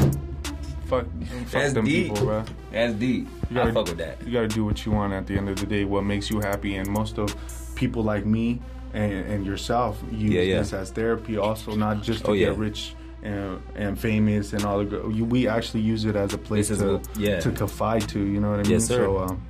Fuck, 0.86 1.06
fuck 1.06 1.50
That's 1.50 1.72
them 1.74 1.84
deep. 1.84 2.08
people, 2.12 2.26
bro. 2.26 2.44
That's 2.72 2.94
deep. 2.94 3.28
You 3.50 3.54
gotta- 3.54 3.72
fuck 3.72 3.86
with 3.88 3.98
that. 3.98 4.24
You 4.24 4.32
gotta 4.32 4.48
do 4.48 4.64
what 4.64 4.84
you 4.86 4.92
want 4.92 5.12
at 5.12 5.26
the 5.26 5.36
end 5.36 5.48
of 5.48 5.56
the 5.56 5.66
day, 5.66 5.84
what 5.84 6.04
makes 6.04 6.30
you 6.30 6.40
happy. 6.40 6.76
And 6.76 6.88
most 6.88 7.18
of 7.18 7.34
people 7.74 8.02
like 8.02 8.24
me 8.24 8.60
and, 8.94 9.12
and 9.12 9.46
yourself 9.46 10.00
use 10.12 10.32
Yeah, 10.32 10.40
yeah. 10.42 10.58
this 10.58 10.72
as 10.72 10.90
therapy 10.90 11.36
also, 11.36 11.74
not 11.74 12.02
just 12.02 12.24
to 12.24 12.30
Oh, 12.30 12.34
yeah. 12.34 12.46
get 12.48 12.56
rich 12.58 12.94
and, 13.22 13.60
and 13.74 13.98
famous 13.98 14.52
and 14.52 14.64
all 14.64 14.84
the 14.84 15.00
we 15.08 15.48
actually 15.48 15.80
use 15.80 16.04
it 16.04 16.14
as 16.16 16.32
a 16.34 16.38
place 16.38 16.68
to, 16.68 16.92
what- 16.98 17.08
yeah. 17.18 17.40
to 17.40 17.50
confide 17.50 18.08
to, 18.10 18.20
you 18.20 18.40
know 18.40 18.50
what 18.50 18.60
I 18.60 18.62
mean? 18.62 18.72
Yes, 18.72 18.86
sir. 18.86 19.04
So 19.04 19.18
um, 19.18 19.42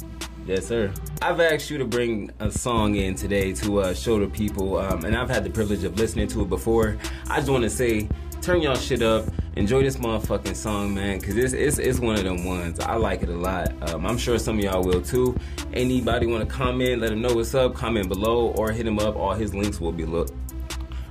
Yes, 0.46 0.66
sir. 0.66 0.92
I've 1.22 1.40
asked 1.40 1.70
you 1.70 1.78
to 1.78 1.84
bring 1.84 2.30
a 2.38 2.52
song 2.52 2.94
in 2.94 3.16
today 3.16 3.52
to 3.54 3.80
uh, 3.80 3.94
show 3.94 4.20
the 4.20 4.28
people, 4.28 4.78
um, 4.78 5.04
and 5.04 5.16
I've 5.16 5.28
had 5.28 5.42
the 5.42 5.50
privilege 5.50 5.82
of 5.82 5.98
listening 5.98 6.28
to 6.28 6.42
it 6.42 6.48
before. 6.48 6.96
I 7.28 7.38
just 7.38 7.50
want 7.50 7.64
to 7.64 7.70
say, 7.70 8.08
turn 8.42 8.62
y'all 8.62 8.76
shit 8.76 9.02
up, 9.02 9.24
enjoy 9.56 9.82
this 9.82 9.96
motherfucking 9.96 10.54
song, 10.54 10.94
man, 10.94 11.18
because 11.18 11.36
it's, 11.36 11.52
it's 11.52 11.78
it's 11.78 11.98
one 11.98 12.14
of 12.14 12.22
them 12.22 12.44
ones. 12.44 12.78
I 12.78 12.94
like 12.94 13.24
it 13.24 13.28
a 13.28 13.34
lot. 13.34 13.72
Um, 13.90 14.06
I'm 14.06 14.16
sure 14.16 14.38
some 14.38 14.58
of 14.58 14.64
y'all 14.64 14.84
will 14.84 15.02
too. 15.02 15.36
Anybody 15.72 16.26
want 16.26 16.48
to 16.48 16.54
comment? 16.54 17.00
Let 17.00 17.10
him 17.10 17.22
know 17.22 17.34
what's 17.34 17.52
up. 17.56 17.74
Comment 17.74 18.08
below 18.08 18.52
or 18.52 18.70
hit 18.70 18.86
him 18.86 19.00
up. 19.00 19.16
All 19.16 19.34
his 19.34 19.52
links 19.52 19.80
will 19.80 19.90
be 19.90 20.04
lo- 20.04 20.28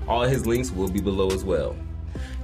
all 0.08 0.24
his 0.24 0.46
links 0.46 0.72
will 0.72 0.88
be 0.88 1.01
below 1.01 1.30
as 1.32 1.44
well. 1.44 1.75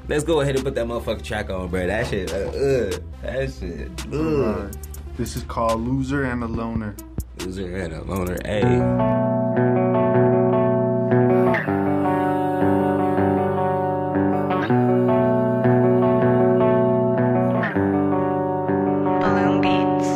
Let's 0.10 0.26
go 0.26 0.42
ahead 0.42 0.56
and 0.56 0.66
put 0.66 0.76
that 0.76 0.88
motherfucking 0.88 1.24
track 1.24 1.50
on, 1.50 1.70
bro. 1.70 1.88
That 1.88 2.08
shit, 2.08 2.34
uh, 2.34 2.36
uh 2.36 3.00
that 3.22 3.54
shit. 3.58 4.91
This 5.18 5.36
is 5.36 5.44
called 5.44 5.82
Loser 5.82 6.24
and 6.24 6.44
a 6.44 6.48
Loner. 6.48 6.96
Loser 7.40 7.76
and 7.76 7.94
a 7.94 8.04
loner, 8.04 8.38
ayy. 8.46 8.80
Balloon 19.22 19.62
Beats. 19.62 20.10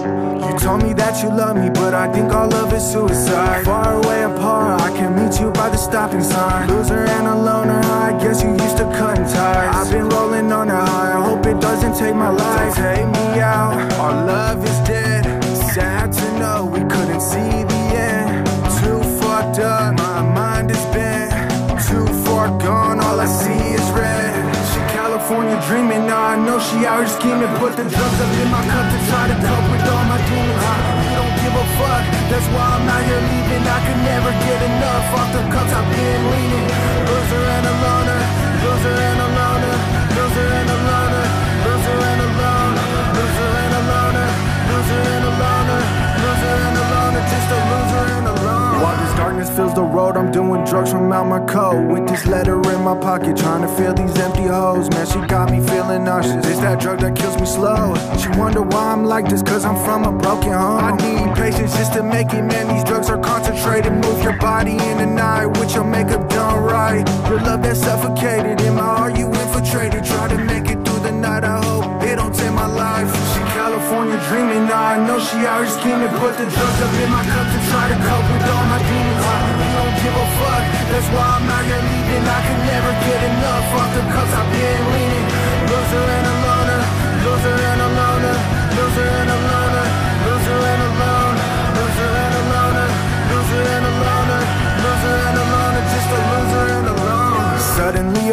You 0.45 0.59
told 0.59 0.83
me 0.83 0.93
that 0.93 1.21
you 1.23 1.29
love 1.29 1.55
me, 1.57 1.69
but 1.69 1.93
I 1.93 2.11
think 2.11 2.31
all 2.31 2.47
love 2.49 2.73
is 2.73 2.83
suicide. 2.83 3.65
Far 3.65 3.95
away 3.95 4.23
apart, 4.23 4.81
I 4.81 4.89
can 4.95 5.15
meet 5.15 5.39
you 5.39 5.51
by 5.51 5.69
the 5.69 5.77
stopping 5.77 6.23
sign. 6.23 6.69
Loser 6.69 7.05
and 7.05 7.27
a 7.27 7.35
loner, 7.35 7.81
I 7.83 8.17
guess 8.21 8.43
you 8.43 8.51
used 8.51 8.77
to 8.77 8.85
cut 8.95 9.17
ties. 9.17 9.75
I've 9.75 9.91
been 9.91 10.09
rolling 10.09 10.51
on 10.51 10.69
a 10.69 10.85
high, 10.85 11.17
I 11.17 11.21
hope 11.23 11.45
it 11.45 11.59
doesn't 11.59 11.95
take 11.95 12.15
my 12.15 12.29
life. 12.29 12.75
Take 12.75 13.07
me 13.07 13.39
out, 13.39 13.91
our 13.93 14.25
love 14.25 14.63
is 14.63 14.84
California 25.25 25.57
dreaming, 25.65 26.05
now 26.05 26.21
I 26.21 26.35
know 26.37 26.61
she 26.61 26.85
out 26.85 27.01
here 27.01 27.09
scheming. 27.09 27.49
Put 27.57 27.73
the 27.73 27.81
drugs 27.81 28.19
up 28.21 28.29
in 28.37 28.45
my 28.53 28.61
cup 28.61 28.85
to 28.93 28.99
try 29.09 29.25
to 29.25 29.33
cope 29.41 29.67
with 29.73 29.81
all 29.89 30.05
my 30.05 30.21
demons. 30.21 30.61
You 31.01 31.17
don't 31.17 31.35
give 31.41 31.49
a 31.49 31.65
fuck, 31.81 32.05
that's 32.29 32.45
why 32.53 32.61
I'm 32.61 32.85
out 32.85 33.01
here 33.01 33.25
leaving. 33.25 33.65
I 33.65 33.79
could 33.89 34.01
never 34.05 34.29
get 34.45 34.59
enough 34.69 35.17
off 35.17 35.29
the 35.33 35.41
cups 35.49 35.73
I've 35.73 35.89
been 35.89 36.21
leaning. 36.29 36.69
Loser 37.09 37.41
and 37.41 37.65
a 37.65 37.73
loner, 37.73 38.21
loser 38.69 38.95
and 39.01 39.17
a 39.25 39.29
loner, 39.33 39.54
fills 49.49 49.73
the 49.73 49.83
road, 49.83 50.17
I'm 50.17 50.31
doing 50.31 50.63
drugs 50.65 50.91
from 50.91 51.11
out 51.11 51.27
my 51.27 51.39
cold 51.45 51.91
with 51.91 52.07
this 52.07 52.25
letter 52.25 52.55
in 52.71 52.81
my 52.81 52.97
pocket, 52.97 53.37
trying 53.37 53.61
to 53.61 53.67
fill 53.75 53.93
these 53.93 54.15
empty 54.17 54.43
holes. 54.43 54.89
Man, 54.91 55.05
she 55.05 55.19
got 55.27 55.51
me 55.51 55.59
feeling 55.65 56.03
nauseous. 56.05 56.45
It's 56.45 56.59
that 56.59 56.79
drug 56.79 56.99
that 56.99 57.15
kills 57.15 57.39
me 57.39 57.45
slow. 57.45 57.95
She 58.17 58.29
wonder 58.39 58.61
why 58.61 58.93
I'm 58.93 59.05
like 59.05 59.27
this, 59.29 59.41
cause 59.41 59.65
I'm 59.65 59.77
from 59.83 60.03
a 60.03 60.11
broken 60.11 60.53
home. 60.53 60.83
I 60.83 60.91
need 60.97 61.35
patience 61.35 61.75
just 61.75 61.93
to 61.93 62.03
make 62.03 62.33
it, 62.33 62.43
man. 62.43 62.73
These 62.73 62.83
drugs 62.83 63.09
are 63.09 63.19
concentrated. 63.19 63.93
Move 63.93 64.23
your 64.23 64.37
body 64.37 64.77
in 64.89 64.97
the 64.97 65.05
night 65.05 65.47
with 65.59 65.73
your 65.73 65.83
makeup 65.83 66.29
done 66.29 66.63
right. 66.63 67.07
Your 67.29 67.41
love 67.41 67.61
that's 67.61 67.81
suffocated 67.81 68.61
in 68.61 68.75
my 68.75 68.81
heart, 68.81 69.17
you 69.17 69.27
infiltrated. 69.27 70.03
Try 70.05 70.27
to 70.29 70.37
make 70.37 70.69
it 70.69 70.83
through 70.85 71.01
the 71.03 71.11
night. 71.11 71.43
I 71.43 71.63
hope 71.63 72.03
it 72.03 72.15
don't 72.15 72.33
take 72.33 72.53
my 72.53 72.67
life. 72.67 73.09
She 73.33 73.41
California 73.55 74.17
dreaming, 74.29 74.65
now 74.65 74.83
I 74.93 74.97
know 75.05 75.19
she 75.19 75.37
out 75.45 75.67
scheming. 75.67 76.09
Put 76.19 76.37
the 76.37 76.45
drugs 76.45 76.79
up 76.85 76.93
in 77.01 77.09
my 77.11 77.23
cup 77.23 77.47
to 77.53 77.59
try 77.69 77.85
to 77.89 77.97
cope 78.07 78.27
with 78.31 78.51
all 78.51 78.65
my 78.71 78.79
demons. 78.89 79.14
Give 80.15 80.23
a 80.23 80.31
fuck, 80.39 80.63
that's 80.95 81.09
why 81.11 81.27
I'm 81.27 81.43
out 81.43 81.65
here 81.67 81.75
leaving. 81.75 82.23
I 82.23 82.39
can 82.47 82.59
never 82.71 82.91
get 83.03 83.19
enough 83.19 83.67
off 83.75 83.91
the 83.99 84.03
cups 84.15 84.31
I've 84.31 84.47
been 84.47 84.83
leaning. 84.95 85.27
Loser 85.67 86.05
and 86.15 86.27
a 86.31 86.35
loner, 86.39 86.81
loser 87.19 87.51
and 87.51 87.81
a 87.83 87.89
loner, 87.99 88.37
loser 88.79 89.07
and 89.19 89.27
a 89.27 89.37
loner, 89.43 89.64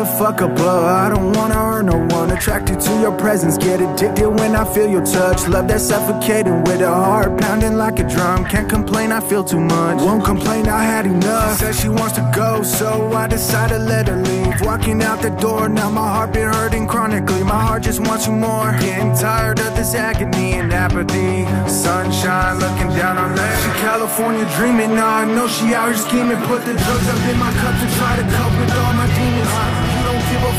a 0.02 0.06
fuck 0.18 0.42
up 0.42 0.54
blow. 0.56 0.84
I 0.84 1.08
don't 1.08 1.32
wanna 1.32 1.54
hurt 1.54 1.84
no 1.84 1.98
one. 2.16 2.30
Attracted 2.30 2.80
to 2.80 2.92
your 3.00 3.16
presence, 3.24 3.56
get 3.56 3.80
addicted 3.80 4.28
when 4.28 4.56
I 4.56 4.64
feel 4.74 4.88
your 4.88 5.04
touch. 5.04 5.46
Love 5.46 5.68
that 5.68 5.80
suffocating 5.80 6.64
with 6.64 6.80
a 6.80 6.92
heart 6.92 7.40
pounding 7.40 7.76
like 7.76 7.98
a 8.00 8.06
drum. 8.14 8.44
Can't 8.44 8.68
complain, 8.68 9.12
I 9.12 9.20
feel 9.20 9.44
too 9.44 9.60
much. 9.60 9.98
Won't 10.02 10.24
complain, 10.24 10.68
I 10.68 10.82
had 10.82 11.06
enough. 11.06 11.58
Says 11.58 11.80
she 11.80 11.88
wants 11.88 12.14
to 12.16 12.24
go, 12.34 12.62
so 12.62 13.12
I 13.12 13.28
decided 13.28 13.78
to 13.78 13.84
let 13.84 14.08
her 14.08 14.16
leave. 14.16 14.60
Walking 14.62 15.02
out 15.02 15.22
the 15.22 15.30
door, 15.30 15.68
now 15.68 15.88
my 15.90 16.08
heart 16.14 16.32
been 16.32 16.52
hurting 16.52 16.86
chronically. 16.88 17.42
My 17.44 17.60
heart 17.66 17.82
just 17.84 18.00
wants 18.00 18.26
you 18.26 18.32
more. 18.32 18.72
Getting 18.80 19.14
tired 19.14 19.60
of 19.60 19.76
this 19.76 19.94
agony 19.94 20.54
and 20.54 20.72
apathy. 20.72 21.46
Sunshine 21.70 22.58
looking 22.58 22.90
down 22.98 23.18
on 23.18 23.30
me. 23.38 23.48
She 23.62 23.70
California 23.86 24.46
dreaming, 24.56 24.94
now 24.94 25.22
I 25.22 25.24
know 25.24 25.46
she 25.46 25.74
out 25.74 25.88
here 25.90 25.96
scheming. 25.96 26.40
Put 26.50 26.64
the 26.64 26.74
drugs 26.74 27.08
up 27.14 27.22
in 27.30 27.38
my 27.38 27.52
cup 27.62 27.74
to 27.82 27.88
try 27.98 28.12
to 28.16 28.24
cope 28.34 28.54
with 28.58 28.72
all 28.82 28.94
my 28.94 29.08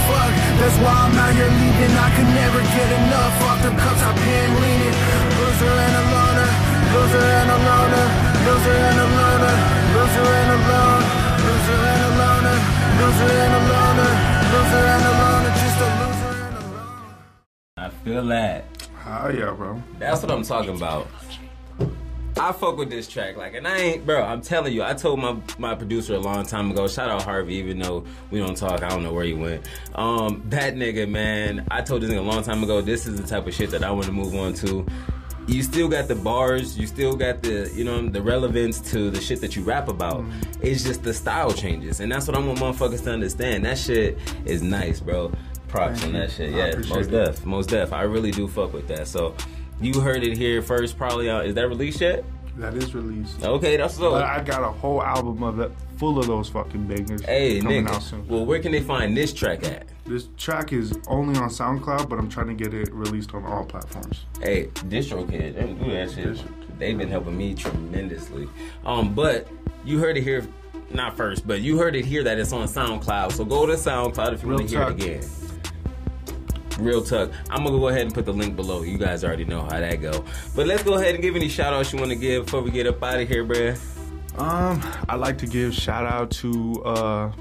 fuck, 0.07 0.33
that's 0.59 0.77
why 0.83 0.93
I'm 0.93 1.15
out 1.17 1.33
here 1.33 1.51
leaving. 1.59 1.93
I 1.95 2.09
can 2.15 2.29
never 2.33 2.61
get 2.61 2.89
enough 2.99 3.35
off 3.47 3.59
the 3.63 3.71
cups 3.73 4.01
I've 4.03 4.15
been 4.15 4.51
leaning. 4.63 4.95
Loser 5.39 5.73
and 5.85 5.95
a 5.99 6.03
loner, 6.13 6.49
loser 6.93 7.25
and 7.39 7.49
a 7.49 7.57
loner, 7.67 8.05
loser 8.45 8.77
and 8.89 8.99
a 8.99 9.07
loner, 9.17 9.55
loser 9.95 10.27
and 10.39 10.51
a 10.53 10.59
loner, 10.69 11.05
loser 11.45 11.79
and 11.91 12.03
a 12.03 12.11
loner, 12.21 12.57
loser 12.99 13.31
and 13.43 13.53
a 13.53 13.61
loner, 13.71 14.11
loser 14.53 14.83
and 14.93 15.03
a 15.03 15.13
loner, 15.21 15.51
just 15.61 15.79
a 15.79 15.89
loser 15.99 16.33
and 16.45 16.55
a 16.55 16.63
loner. 16.73 17.13
I 17.77 17.89
feel 18.03 18.23
that. 18.27 18.65
Oh 19.05 19.29
yeah, 19.29 19.51
bro. 19.51 19.81
That's 19.99 20.21
what 20.21 20.31
I'm 20.31 20.43
talking 20.43 20.75
about. 20.75 21.07
I 22.43 22.51
fuck 22.51 22.75
with 22.75 22.89
this 22.89 23.07
track, 23.07 23.37
like, 23.37 23.53
and 23.53 23.65
I 23.65 23.77
ain't, 23.77 24.05
bro. 24.05 24.21
I'm 24.21 24.41
telling 24.41 24.73
you, 24.73 24.83
I 24.83 24.93
told 24.95 25.21
my 25.21 25.37
my 25.57 25.75
producer 25.75 26.15
a 26.15 26.19
long 26.19 26.45
time 26.45 26.71
ago. 26.71 26.89
Shout 26.89 27.09
out 27.09 27.21
Harvey, 27.21 27.55
even 27.55 27.79
though 27.79 28.03
we 28.31 28.39
don't 28.39 28.57
talk. 28.57 28.83
I 28.83 28.89
don't 28.89 29.01
know 29.01 29.13
where 29.13 29.23
he 29.23 29.33
went. 29.33 29.65
Um, 29.95 30.43
that 30.49 30.75
nigga, 30.75 31.07
man. 31.07 31.65
I 31.71 31.81
told 31.81 32.01
this 32.01 32.11
nigga 32.11 32.17
a 32.17 32.21
long 32.21 32.43
time 32.43 32.61
ago. 32.61 32.81
This 32.81 33.05
is 33.05 33.15
the 33.15 33.25
type 33.25 33.47
of 33.47 33.53
shit 33.53 33.71
that 33.71 33.81
I 33.81 33.91
want 33.91 34.07
to 34.07 34.11
move 34.11 34.35
on 34.35 34.53
to. 34.55 34.85
You 35.47 35.63
still 35.63 35.87
got 35.87 36.09
the 36.09 36.15
bars. 36.15 36.77
You 36.77 36.85
still 36.85 37.15
got 37.15 37.43
the, 37.43 37.71
you 37.73 37.85
know, 37.85 38.09
the 38.09 38.21
relevance 38.21 38.81
to 38.91 39.09
the 39.09 39.21
shit 39.21 39.39
that 39.39 39.55
you 39.55 39.63
rap 39.63 39.87
about. 39.87 40.25
It's 40.61 40.83
just 40.83 41.01
the 41.03 41.13
style 41.13 41.53
changes, 41.53 42.01
and 42.01 42.11
that's 42.11 42.27
what 42.27 42.35
I 42.35 42.41
want 42.41 42.59
motherfuckers 42.59 43.05
to 43.05 43.11
understand. 43.13 43.63
That 43.63 43.77
shit 43.77 44.17
is 44.43 44.61
nice, 44.61 44.99
bro. 44.99 45.31
Props 45.69 46.03
on 46.03 46.11
that 46.11 46.29
shit. 46.29 46.51
Yeah, 46.51 46.75
most 46.89 47.07
it. 47.07 47.11
def, 47.11 47.45
most 47.45 47.69
def. 47.69 47.93
I 47.93 48.01
really 48.01 48.31
do 48.31 48.49
fuck 48.49 48.73
with 48.73 48.89
that. 48.89 49.07
So. 49.07 49.33
You 49.81 49.99
heard 49.99 50.23
it 50.23 50.37
here 50.37 50.61
first, 50.61 50.97
probably. 50.97 51.29
Uh, 51.29 51.41
is 51.41 51.55
that 51.55 51.67
released 51.67 52.01
yet? 52.01 52.23
That 52.57 52.75
is 52.75 52.93
released. 52.93 53.43
Okay, 53.43 53.77
that's 53.77 53.95
so. 53.95 54.11
But 54.11 54.23
I 54.23 54.41
got 54.43 54.61
a 54.61 54.71
whole 54.71 55.01
album 55.01 55.41
of 55.43 55.59
it 55.59 55.71
full 55.97 56.19
of 56.19 56.27
those 56.27 56.49
fucking 56.49 56.85
bangers 56.87 57.23
Hey, 57.25 57.59
coming 57.59 57.85
nigga. 57.85 57.89
out 57.95 58.03
soon. 58.03 58.27
Well, 58.27 58.45
where 58.45 58.59
can 58.59 58.71
they 58.71 58.81
find 58.81 59.17
this 59.17 59.33
track 59.33 59.63
at? 59.63 59.87
This 60.05 60.27
track 60.37 60.71
is 60.71 60.97
only 61.07 61.37
on 61.39 61.49
SoundCloud, 61.49 62.09
but 62.09 62.19
I'm 62.19 62.29
trying 62.29 62.47
to 62.47 62.53
get 62.53 62.73
it 62.73 62.93
released 62.93 63.33
on 63.33 63.43
all 63.45 63.65
platforms. 63.65 64.25
Hey, 64.41 64.65
DistroKid, 64.67 65.55
they 65.55 65.73
do 65.83 65.91
that 65.93 66.11
shit. 66.11 66.27
DistroKid. 66.27 66.77
They've 66.77 66.97
been 66.97 67.09
helping 67.09 67.37
me 67.37 67.55
tremendously. 67.55 68.47
Um, 68.85 69.13
but 69.15 69.47
you 69.85 69.97
heard 69.99 70.17
it 70.17 70.23
here, 70.23 70.45
not 70.91 71.15
first, 71.17 71.47
but 71.47 71.61
you 71.61 71.77
heard 71.79 71.95
it 71.95 72.05
here 72.05 72.23
that 72.23 72.37
it's 72.37 72.53
on 72.53 72.67
SoundCloud. 72.67 73.31
So 73.31 73.45
go 73.45 73.65
to 73.65 73.73
SoundCloud 73.73 74.33
if 74.33 74.43
you 74.43 74.49
want 74.49 74.67
to 74.69 74.75
hear 74.77 74.83
it 74.87 74.91
again. 74.91 75.21
Real 76.79 77.03
Tuck. 77.03 77.31
I'm 77.49 77.63
gonna 77.63 77.77
go 77.77 77.87
ahead 77.89 78.01
and 78.01 78.13
put 78.13 78.25
the 78.25 78.33
link 78.33 78.55
below. 78.55 78.81
You 78.83 78.97
guys 78.97 79.23
already 79.23 79.45
know 79.45 79.61
how 79.63 79.79
that 79.79 80.01
go. 80.01 80.23
But 80.55 80.67
let's 80.67 80.83
go 80.83 80.95
ahead 80.95 81.13
and 81.15 81.21
give 81.23 81.35
any 81.35 81.49
shout 81.49 81.73
outs 81.73 81.93
you 81.93 81.99
want 81.99 82.11
to 82.11 82.15
give 82.17 82.45
before 82.45 82.61
we 82.61 82.71
get 82.71 82.87
up 82.87 83.01
out 83.03 83.19
of 83.19 83.27
here, 83.27 83.45
bruh. 83.45 83.77
Um, 84.39 84.81
I 85.07 85.15
like 85.15 85.37
to 85.39 85.45
give 85.45 85.73
shout 85.73 86.05
out 86.05 86.31
to 86.31 86.83
uh 86.83 87.31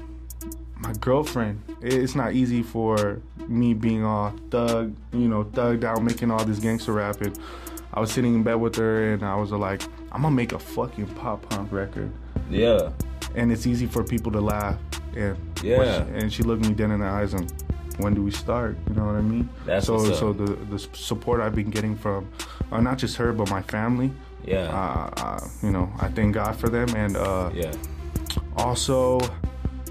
my 0.77 0.93
girlfriend. 0.99 1.61
It's 1.81 2.13
not 2.15 2.33
easy 2.33 2.61
for 2.61 3.21
me 3.47 3.73
being 3.73 4.03
all 4.05 4.33
thug, 4.51 4.95
you 5.11 5.27
know, 5.27 5.43
thugged 5.45 5.83
out, 5.83 6.03
making 6.03 6.29
all 6.29 6.43
this 6.45 6.59
gangster 6.59 6.93
rapping. 6.93 7.35
I 7.93 7.99
was 7.99 8.11
sitting 8.11 8.33
in 8.35 8.43
bed 8.43 8.55
with 8.55 8.75
her 8.75 9.13
and 9.13 9.23
I 9.23 9.35
was 9.35 9.51
like, 9.51 9.83
I'm 10.11 10.21
gonna 10.23 10.35
make 10.35 10.51
a 10.51 10.59
fucking 10.59 11.07
pop 11.15 11.47
punk 11.49 11.71
record. 11.71 12.11
Yeah. 12.49 12.89
And 13.35 13.51
it's 13.51 13.65
easy 13.65 13.85
for 13.87 14.03
people 14.03 14.31
to 14.33 14.41
laugh. 14.41 14.77
And 15.15 15.37
Yeah. 15.63 16.03
and 16.13 16.31
she 16.31 16.43
looked 16.43 16.65
me 16.67 16.73
dead 16.73 16.91
in 16.91 16.99
the 16.99 17.05
eyes 17.07 17.33
and 17.33 17.51
when 17.97 18.13
do 18.13 18.23
we 18.23 18.31
start? 18.31 18.77
You 18.89 18.95
know 18.95 19.05
what 19.05 19.15
I 19.15 19.21
mean? 19.21 19.49
That's 19.65 19.85
so 19.85 20.11
so 20.13 20.33
the 20.33 20.53
the 20.71 20.79
support 20.79 21.41
I've 21.41 21.55
been 21.55 21.69
getting 21.69 21.95
from 21.95 22.27
uh, 22.71 22.81
not 22.81 22.97
just 22.97 23.15
her 23.17 23.33
but 23.33 23.49
my 23.49 23.61
family. 23.61 24.11
Yeah. 24.45 24.67
Uh, 24.67 25.21
uh, 25.21 25.47
you 25.61 25.71
know, 25.71 25.91
I 25.99 26.09
thank 26.09 26.33
God 26.33 26.55
for 26.55 26.69
them 26.69 26.89
and 26.95 27.15
uh, 27.15 27.49
yeah. 27.53 27.71
also, 28.57 29.19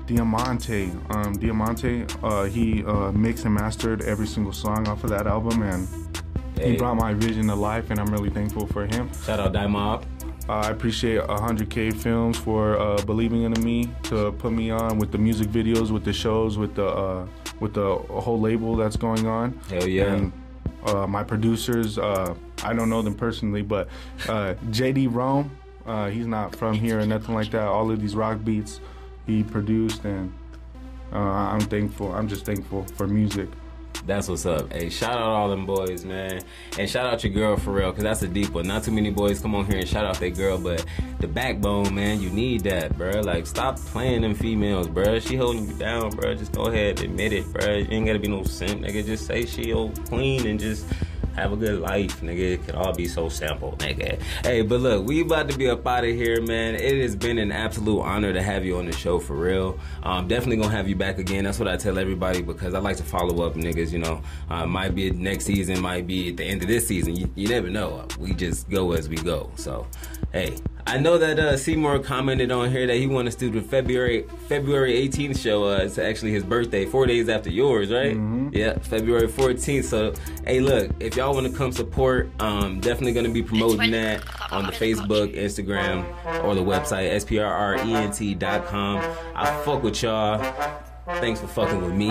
Diamante. 0.07 0.91
Um, 1.11 1.33
Diamante, 1.35 2.05
uh, 2.23 2.45
he 2.45 2.85
uh, 2.85 3.13
mixed 3.13 3.45
and 3.47 3.55
mastered 3.55 4.03
every 4.03 4.27
single 4.27 4.53
song 4.53 4.89
off 4.89 5.05
of 5.05 5.11
that 5.11 5.27
album, 5.27 5.63
and 5.63 5.89
Hey. 6.57 6.73
he 6.73 6.77
brought 6.77 6.97
my 6.97 7.15
vision 7.15 7.47
to 7.49 7.55
life, 7.55 7.91
and 7.91 7.99
I'm 7.99 8.13
really 8.13 8.31
thankful 8.31 8.67
for 8.67 8.87
him. 8.87 9.11
Shout 9.25 9.41
out 9.41 9.53
Die 9.53 9.67
Mob. 9.67 10.05
Uh, 10.49 10.53
I 10.55 10.71
appreciate 10.71 11.21
100K 11.23 11.95
Films 11.95 12.37
for 12.37 12.79
uh, 12.79 13.01
believing 13.05 13.43
in 13.43 13.53
me 13.65 13.89
to 14.05 14.33
put 14.33 14.53
me 14.53 14.71
on 14.71 14.99
with 14.99 15.13
the 15.13 15.19
music 15.19 15.49
videos, 15.49 15.91
with 15.91 16.05
the 16.05 16.13
shows, 16.13 16.59
with 16.59 16.75
the 16.75 16.87
uh, 16.87 17.27
with 17.63 17.75
the 17.75 17.97
whole 17.97 18.41
label 18.41 18.75
that's 18.75 18.97
going 18.97 19.25
on. 19.27 19.59
Hell 19.71 19.87
yeah. 19.89 20.13
And 20.13 20.33
uh, 20.85 21.07
my 21.07 21.23
producers, 21.23 21.97
uh, 21.97 22.35
I 22.65 22.75
don't 22.75 22.91
know 22.91 23.03
them 23.03 23.15
personally, 23.15 23.63
but 23.63 23.89
uh, 24.29 24.55
JD 24.71 25.15
Rome, 25.15 25.57
uh, 25.87 26.11
he's 26.11 26.27
not 26.27 26.57
from 26.57 26.75
here 26.75 26.99
or 26.99 27.07
nothing 27.07 27.37
like 27.37 27.53
that. 27.53 27.63
All 27.69 27.89
of 27.91 28.01
these 28.01 28.17
rock 28.17 28.45
beats 28.45 28.81
he 29.27 29.45
produced, 29.45 30.05
and 30.05 30.33
uh, 31.13 31.19
I'm 31.19 31.61
thankful. 31.61 32.13
I'm 32.13 32.27
just 32.27 32.45
thankful 32.45 32.85
for 32.97 33.07
music. 33.07 33.49
That's 34.05 34.29
what's 34.29 34.47
up. 34.47 34.73
Hey, 34.73 34.89
shout 34.89 35.13
out 35.13 35.21
all 35.21 35.49
them 35.49 35.65
boys, 35.65 36.05
man. 36.05 36.41
And 36.79 36.91
shout 36.91 37.07
out 37.07 37.23
your 37.23 37.33
girl 37.33 37.57
for 37.57 37.71
real, 37.71 37.91
because 37.91 38.03
that's 38.03 38.23
a 38.23 38.29
deep 38.29 38.51
one. 38.51 38.67
Not 38.67 38.83
too 38.83 38.91
many 38.91 39.11
boys 39.11 39.41
come 39.41 39.55
on 39.55 39.65
here 39.67 39.79
and 39.79 39.89
shout 39.89 40.05
out 40.05 40.19
their 40.19 40.31
girl, 40.31 40.59
but 40.59 40.85
the 41.21 41.29
backbone, 41.29 41.95
man, 41.95 42.21
you 42.21 42.29
need 42.31 42.63
that, 42.65 42.95
bruh. 42.99 43.25
Like, 43.25 43.47
stop 43.47 43.79
playing 43.79 44.23
them 44.23 44.35
females, 44.35 44.89
bruh. 44.89 45.27
She 45.27 45.37
holding 45.37 45.69
you 45.69 45.75
down, 45.75 46.11
bruh. 46.13 46.37
Just 46.37 46.53
go 46.53 46.67
ahead, 46.67 47.01
admit 47.01 47.33
it, 47.33 47.45
bruh. 47.47 47.89
You 47.89 47.97
ain't 47.97 48.07
gotta 48.07 48.19
be 48.19 48.29
no 48.29 48.43
simp, 48.43 48.81
nigga. 48.83 49.07
Just 49.07 49.27
say 49.27 49.47
she 49.47 49.73
old 49.73 50.05
queen 50.09 50.47
and 50.47 50.59
just 50.59 50.85
have 51.35 51.53
a 51.53 51.57
good 51.57 51.81
life, 51.81 52.21
nigga. 52.21 52.55
It 52.55 52.65
could 52.65 52.75
all 52.75 52.95
be 52.95 53.07
so 53.07 53.29
simple, 53.29 53.73
nigga. 53.79 54.21
Hey, 54.45 54.63
but 54.63 54.81
look, 54.81 55.07
we 55.07 55.23
about 55.23 55.49
to 55.49 55.57
be 55.57 55.69
up 55.69 55.87
out 55.87 56.05
of 56.05 56.11
here, 56.11 56.41
man. 56.43 56.75
It 56.75 57.01
has 57.03 57.17
been 57.17 57.39
an 57.39 57.53
absolute 57.53 58.01
honor 58.01 58.33
to 58.33 58.43
have 58.43 58.65
you 58.65 58.79
on 58.79 58.87
the 58.87 58.93
show 58.93 59.19
for 59.19 59.35
real. 59.35 59.79
Um, 60.03 60.29
definitely 60.29 60.57
gonna 60.57 60.75
have 60.75 60.89
you 60.89 60.97
back 60.97 61.19
again. 61.19 61.45
That's 61.45 61.59
what 61.59 61.69
I 61.69 61.77
tell 61.77 61.99
everybody 61.99 62.43
because 62.43 62.75
I 62.75 62.79
like 62.79 62.97
to 62.99 63.05
follow 63.05 63.47
up 63.47 63.55
niggas, 63.55 63.93
you 63.93 63.99
know. 63.99 64.23
Uh, 64.51 64.67
might 64.67 64.95
be 64.95 65.11
next 65.11 65.45
season, 65.45 65.81
might 65.81 66.07
be 66.07 66.31
at 66.31 66.37
the 66.37 66.45
end 66.45 66.63
of 66.63 66.69
this 66.69 66.87
season. 66.87 67.17
You, 67.17 67.31
you 67.35 67.49
never 67.49 67.71
know. 67.71 68.07
We 68.19 68.35
just 68.35 68.69
go 68.69 68.93
as 68.93 69.09
we 69.09 69.17
go. 69.17 69.51
So, 69.57 69.87
hey, 70.33 70.57
I 70.87 70.99
know 70.99 71.19
that 71.19 71.39
uh, 71.39 71.57
Seymour 71.57 72.01
commented 72.01 72.51
on 72.51 72.71
here 72.71 72.87
that 72.87 72.97
he 72.97 73.07
wants 73.07 73.29
us 73.29 73.35
to 73.37 73.51
do 73.51 73.61
the 73.61 73.67
February 73.67 74.25
February 74.49 75.09
18th 75.09 75.39
show. 75.39 75.69
Uh, 75.69 75.79
it's 75.79 75.99
actually 75.99 76.33
his 76.33 76.43
birthday, 76.43 76.85
four 76.85 77.07
days 77.07 77.29
after 77.29 77.51
yours, 77.51 77.91
right? 77.91 78.17
Yeah, 78.53 78.79
February 78.79 79.29
14th. 79.29 79.85
So, 79.85 80.13
hey, 80.45 80.61
look, 80.61 80.91
if 81.01 81.17
y'all 81.17 81.35
want 81.35 81.47
to 81.47 81.57
come 81.57 81.73
support, 81.73 82.31
um, 82.41 82.81
definitely 82.81 83.13
going 83.13 83.27
to 83.27 83.33
be 83.33 83.43
promoting 83.43 83.91
that 83.93 84.23
on 84.53 84.67
the 84.67 84.73
Facebook, 84.73 85.35
Instagram, 85.37 86.05
or 86.45 86.55
the 86.55 86.63
website 86.63 87.19
sprrent.com. 87.21 89.17
I 89.35 89.63
fuck 89.63 89.83
with 89.83 90.03
y'all. 90.03 90.39
Thanks 91.07 91.41
for 91.41 91.47
fucking 91.47 91.83
with 91.83 91.95
me. 91.95 92.11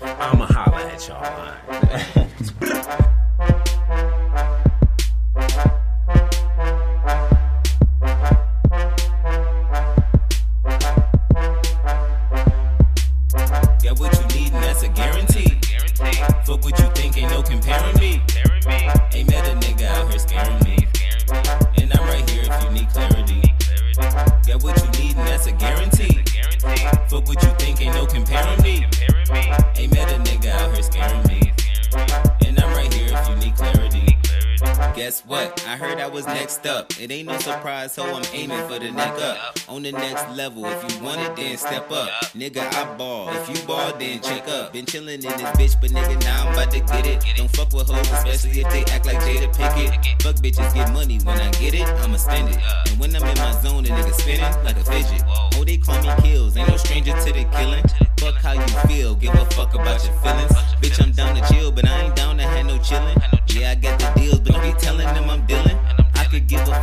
I'ma 0.00 0.46
holla 0.46 0.86
at 0.86 1.08
y'all. 1.08 3.08
no 17.32 17.42
comparing 17.42 17.98
me. 17.98 18.20
Ain't 19.14 19.30
met 19.30 19.48
a 19.48 19.54
nigga 19.64 19.86
out 19.86 20.10
here 20.10 20.18
scaring 20.18 20.62
me. 20.64 20.76
And 21.78 21.90
I'm 21.94 22.06
right 22.06 22.28
here 22.28 22.44
if 22.44 22.62
you 22.62 22.70
need 22.70 22.88
clarity. 22.90 23.42
Got 24.46 24.62
what 24.62 24.76
you 24.82 24.88
need, 25.00 25.16
and 25.16 25.26
that's 25.26 25.46
a 25.46 25.52
guarantee. 25.52 26.22
Fuck 27.08 27.26
what 27.28 27.42
you 27.42 27.50
think, 27.58 27.80
ain't 27.80 27.94
no 27.94 28.04
comparing 28.04 28.62
me. 28.62 28.86
Ain't 29.76 29.94
met 29.94 30.12
a 30.12 30.18
nigga 30.28 30.50
out 30.50 30.74
here 30.74 30.82
scaring 30.82 31.26
me. 31.26 31.52
And 32.46 32.60
I'm 32.60 32.70
right 32.76 32.92
here 32.92 33.16
if 33.16 33.28
you 33.28 33.36
need 33.36 33.56
clarity 33.56 34.21
guess 34.94 35.24
what? 35.26 35.64
I 35.66 35.76
heard 35.76 35.98
I 35.98 36.06
was 36.06 36.26
next 36.26 36.66
up. 36.66 36.92
It 37.00 37.10
ain't 37.10 37.28
no 37.28 37.38
surprise, 37.38 37.92
so 37.92 38.04
I'm 38.04 38.24
aiming 38.32 38.66
for 38.68 38.78
the 38.78 38.90
neck 38.90 39.14
up. 39.20 39.56
On 39.68 39.82
the 39.82 39.92
next 39.92 40.28
level, 40.36 40.64
if 40.66 40.94
you 40.94 41.04
want 41.04 41.20
it, 41.20 41.36
then 41.36 41.56
step 41.56 41.90
up. 41.90 42.08
Nigga, 42.34 42.62
I 42.74 42.96
ball. 42.96 43.28
If 43.30 43.48
you 43.48 43.66
ball, 43.66 43.92
then 43.98 44.20
check 44.20 44.48
up. 44.48 44.72
Been 44.72 44.84
chillin' 44.84 45.14
in 45.14 45.20
this 45.20 45.30
bitch, 45.56 45.80
but 45.80 45.90
nigga, 45.90 46.22
now 46.24 46.46
I'm 46.46 46.52
about 46.52 46.70
to 46.72 46.80
get 46.80 47.06
it. 47.06 47.24
Don't 47.36 47.50
fuck 47.50 47.72
with 47.72 47.88
hoes, 47.88 48.10
especially 48.10 48.60
if 48.60 48.70
they 48.70 48.84
act 48.92 49.06
like 49.06 49.18
Jada 49.18 49.52
Pinkett. 49.54 50.22
Fuck 50.22 50.36
bitches, 50.36 50.74
get 50.74 50.92
money. 50.92 51.18
When 51.24 51.38
I 51.38 51.50
get 51.52 51.74
it, 51.74 51.86
I'ma 51.86 52.16
spend 52.16 52.48
it. 52.48 52.58
And 52.88 53.00
when 53.00 53.14
I'm 53.16 53.22
in 53.22 53.38
my 53.38 53.52
zone, 53.62 53.84
the 53.84 53.90
nigga 53.90 54.12
spinning 54.14 54.64
like 54.64 54.76
a 54.76 54.84
fidget. 54.84 55.22
Oh, 55.54 55.64
they 55.64 55.76
call 55.76 56.00
me 56.02 56.10
kills. 56.22 56.56
Ain't 56.56 56.68
no 56.68 56.76
stranger 56.76 57.12
to 57.12 57.32
the 57.32 57.44
killing. 57.56 57.84
Fuck 58.18 58.36
how 58.36 58.52
you 58.52 58.66
feel. 58.88 59.14
Give 59.14 59.34
a 59.34 59.44
fuck 59.46 59.74
about 59.74 60.04
your 60.04 60.14
feelings. 60.22 60.52
Bitch, 60.80 61.02
I'm 61.02 61.12
down 61.12 61.34
to 61.34 61.52
chill, 61.52 61.72
but 61.72 61.88
I 61.88 62.02
ain't 62.02 62.16
down 62.16 62.36
to 62.36 62.44
have 62.44 62.66
no 62.66 62.78
chillin'. 62.78 63.41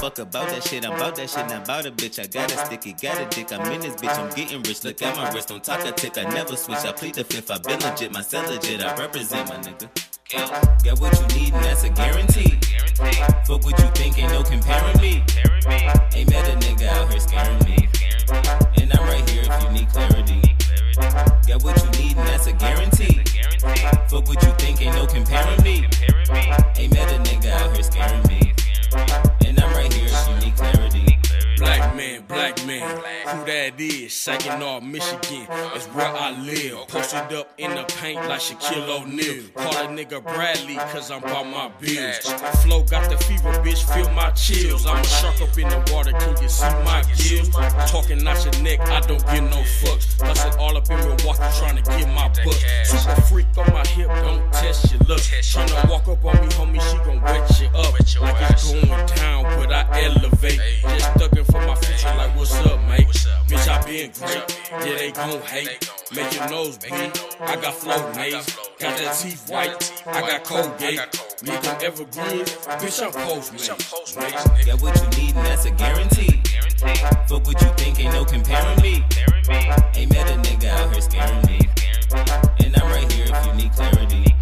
Fuck 0.10 0.20
about 0.20 0.50
that 0.50 0.64
shit. 0.64 0.86
I'm 0.86 0.96
about 0.96 1.16
that 1.16 1.30
shit, 1.30 1.48
not 1.48 1.64
about 1.64 1.86
a 1.86 1.92
bitch. 1.92 2.20
I 2.20 2.28
got 2.28 2.52
a 2.52 2.58
sticky, 2.66 2.94
got 2.94 3.22
a 3.22 3.26
dick. 3.36 3.54
I'm 3.54 3.72
in 3.72 3.82
this 3.82 3.96
bitch, 3.96 4.18
I'm 4.18 4.30
getting 4.36 4.62
rich. 4.64 4.84
Look 4.84 5.02
at 5.02 5.16
my 5.16 5.32
wrist, 5.32 5.50
don't 5.50 5.64
talk 5.64 5.86
a 5.86 5.92
tick. 5.92 6.18
I 6.18 6.24
never 6.34 6.56
switch. 6.56 6.80
I 6.80 6.92
plead 6.92 7.16
the 7.16 7.24
fifth. 7.24 7.52
I 7.52 7.60
been 7.60 7.80
legit, 7.80 8.12
my 8.12 8.22
cell 8.22 8.48
legit. 8.50 8.84
I 8.84 8.96
represent 8.96 9.50
my 9.50 9.58
nigga. 9.58 9.88
Got 10.84 11.00
what 11.00 11.14
you 11.20 11.28
need, 11.38 11.54
and 11.54 11.64
that's 11.64 11.84
a 11.84 11.90
guarantee. 11.90 12.58
Fuck 13.46 13.64
what 13.64 13.80
you 13.80 13.88
think, 13.94 14.18
ain't 14.18 14.32
no 14.32 14.44
comparing 14.44 15.02
me. 15.02 15.24
Ain't 16.16 16.30
met 16.30 16.48
a 16.48 16.56
nigga 16.58 16.88
out 16.88 17.10
here 17.12 17.20
scaring 17.20 17.60
me. 17.66 17.88
And 18.82 18.92
I'm 18.94 19.06
right 19.08 19.30
here 19.30 19.44
if 19.46 19.64
you 19.64 19.70
need 19.72 19.90
clarity. 19.90 20.42
Got 21.48 21.64
what 21.64 21.78
you 21.84 21.90
need, 22.02 22.18
and 22.18 22.28
that's 22.28 22.48
a 22.48 22.54
guarantee. 22.54 23.22
Fuck 24.10 24.28
what 24.28 24.42
you 24.44 24.52
think, 24.58 24.82
ain't 24.82 24.96
no 24.96 25.06
comparing 25.06 25.62
me. 25.64 25.88
Ain't 26.78 26.94
met 26.94 27.12
a 27.14 27.20
nigga 27.30 27.52
out 27.52 27.74
here 27.74 27.84
scaring 27.84 28.24
me. 28.28 29.29
And 29.50 29.60
I'm 29.60 29.74
right 29.74 29.92
here 29.92 30.08
you 30.08 30.46
need 30.46 30.56
clarity. 30.56 31.19
Black 31.60 31.96
man, 31.96 32.24
black 32.28 32.66
man, 32.66 32.82
who 33.28 33.46
that 33.46 33.74
is? 33.80 34.14
Saginaw, 34.14 34.80
Michigan, 34.80 35.46
is 35.76 35.86
where 35.88 36.08
I 36.08 36.32
live. 36.40 36.88
Posted 36.88 37.34
up 37.34 37.52
in 37.58 37.72
the 37.72 37.84
paint 38.00 38.16
like 38.28 38.40
Shaquille 38.40 38.88
O'Neal. 38.88 39.44
Call 39.56 39.74
a 39.84 39.88
nigga 39.88 40.24
Bradley, 40.24 40.76
cause 40.76 41.12
I'm 41.12 41.22
by 41.22 41.44
my 41.44 41.70
bills. 41.82 42.26
Flow 42.64 42.84
got 42.84 43.10
the 43.10 43.18
fever, 43.26 43.52
bitch, 43.62 43.84
feel 43.94 44.10
my 44.14 44.32
chills. 44.32 44.86
I'm 44.86 45.02
a 45.02 45.04
shark 45.04 45.42
up 45.42 45.58
in 45.58 45.68
the 45.68 45.92
water, 45.94 46.12
can 46.14 46.42
you 46.42 46.48
see 46.48 46.66
my 46.86 47.04
gills? 47.18 47.50
Talking 47.92 48.26
out 48.26 48.44
your 48.46 48.64
neck, 48.64 48.80
I 48.80 49.02
don't 49.02 49.26
give 49.28 49.44
no 49.44 49.62
fucks. 49.84 50.22
Hustle 50.22 50.60
all 50.60 50.78
up 50.78 50.90
in 50.90 50.98
Milwaukee, 50.98 51.44
trying 51.60 51.76
to 51.76 51.84
get 51.84 52.08
my 52.16 52.30
buck. 52.44 52.56
Super 52.86 53.22
freak 53.22 53.48
on 53.58 53.74
my 53.74 53.86
hip, 53.88 54.08
don't 54.08 54.54
test 54.54 54.92
your 54.92 55.00
luck. 55.10 55.20
Tryna 55.20 55.90
walk 55.90 56.08
up 56.08 56.24
on 56.24 56.36
me, 56.40 56.48
homie, 56.56 56.82
she 56.90 56.98
gon' 57.04 57.22
wet 57.22 57.60
you 57.60 57.68
up. 57.76 57.94
Like 58.22 58.52
it's 58.52 58.72
going 58.72 58.88
down, 58.88 59.44
but 59.44 59.72
I 59.74 60.04
elevate. 60.04 60.60
Just 60.82 61.12
thuggin' 61.14 61.49
for 61.52 61.62
my 61.66 61.76
future, 61.76 62.16
like 62.16 62.36
what's 62.36 62.54
up, 62.66 62.80
mate? 62.88 63.08
Bitch, 63.48 63.68
I 63.68 63.82
been 63.86 64.12
great. 64.12 64.86
Yeah, 64.86 64.98
they 64.98 65.12
gon' 65.12 65.42
hate. 65.42 65.90
Make 66.16 66.34
your 66.36 66.50
nose 66.50 66.78
bleed. 66.78 67.12
I 67.40 67.56
got 67.56 67.74
flow 67.74 68.12
nails. 68.14 68.46
Got 68.80 68.98
that 68.98 69.18
teeth 69.20 69.50
white. 69.50 70.04
I 70.08 70.22
got 70.22 70.44
cold 70.44 70.66
Colgate. 70.78 71.00
Nigga 71.42 71.84
evergreen. 71.84 72.46
Bitch, 72.80 73.04
I'm 73.04 73.12
postmate. 73.12 74.66
Got 74.66 74.82
what 74.82 74.96
you 75.02 75.22
need, 75.22 75.36
and 75.36 75.46
that's 75.46 75.66
a 75.66 75.72
guarantee. 75.72 76.42
Fuck 77.28 77.46
what 77.48 77.62
you 77.62 77.70
think, 77.78 78.00
ain't 78.00 78.14
no 78.14 78.26
comparing 78.26 78.82
me. 78.82 79.04
Ain't 79.96 80.12
met 80.14 80.30
a 80.30 80.36
nigga 80.36 80.70
out 80.70 80.92
here 80.94 81.02
scaring 81.02 81.46
me. 81.48 81.60
And 82.64 82.76
I'm 82.78 82.92
right 82.92 83.12
here 83.12 83.26
if 83.30 83.46
you 83.46 83.54
need 83.54 83.74
clarity. 83.74 84.36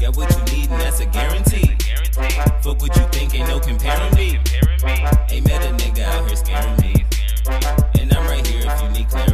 Got 0.00 0.16
what 0.16 0.30
you 0.36 0.56
need, 0.56 0.70
and 0.70 0.80
that's 0.80 1.00
a 1.00 1.06
guarantee. 1.06 1.76
Fuck 2.62 2.82
what 2.82 2.94
you 2.96 3.02
think, 3.08 3.34
ain't 3.34 3.48
no 3.48 3.58
comparing 3.60 4.14
me. 4.14 4.38
Ain't 4.82 5.46
met 5.46 5.62
a 5.62 5.74
nigga 5.74 6.04
out 6.04 6.26
here 6.26 6.36
scaring 6.36 6.76
me. 6.80 7.04
And 8.00 8.12
I'm 8.14 8.26
right 8.26 8.46
here 8.46 8.62
if 8.64 8.82
you 8.82 8.88
need 8.88 9.08
clarity. 9.10 9.29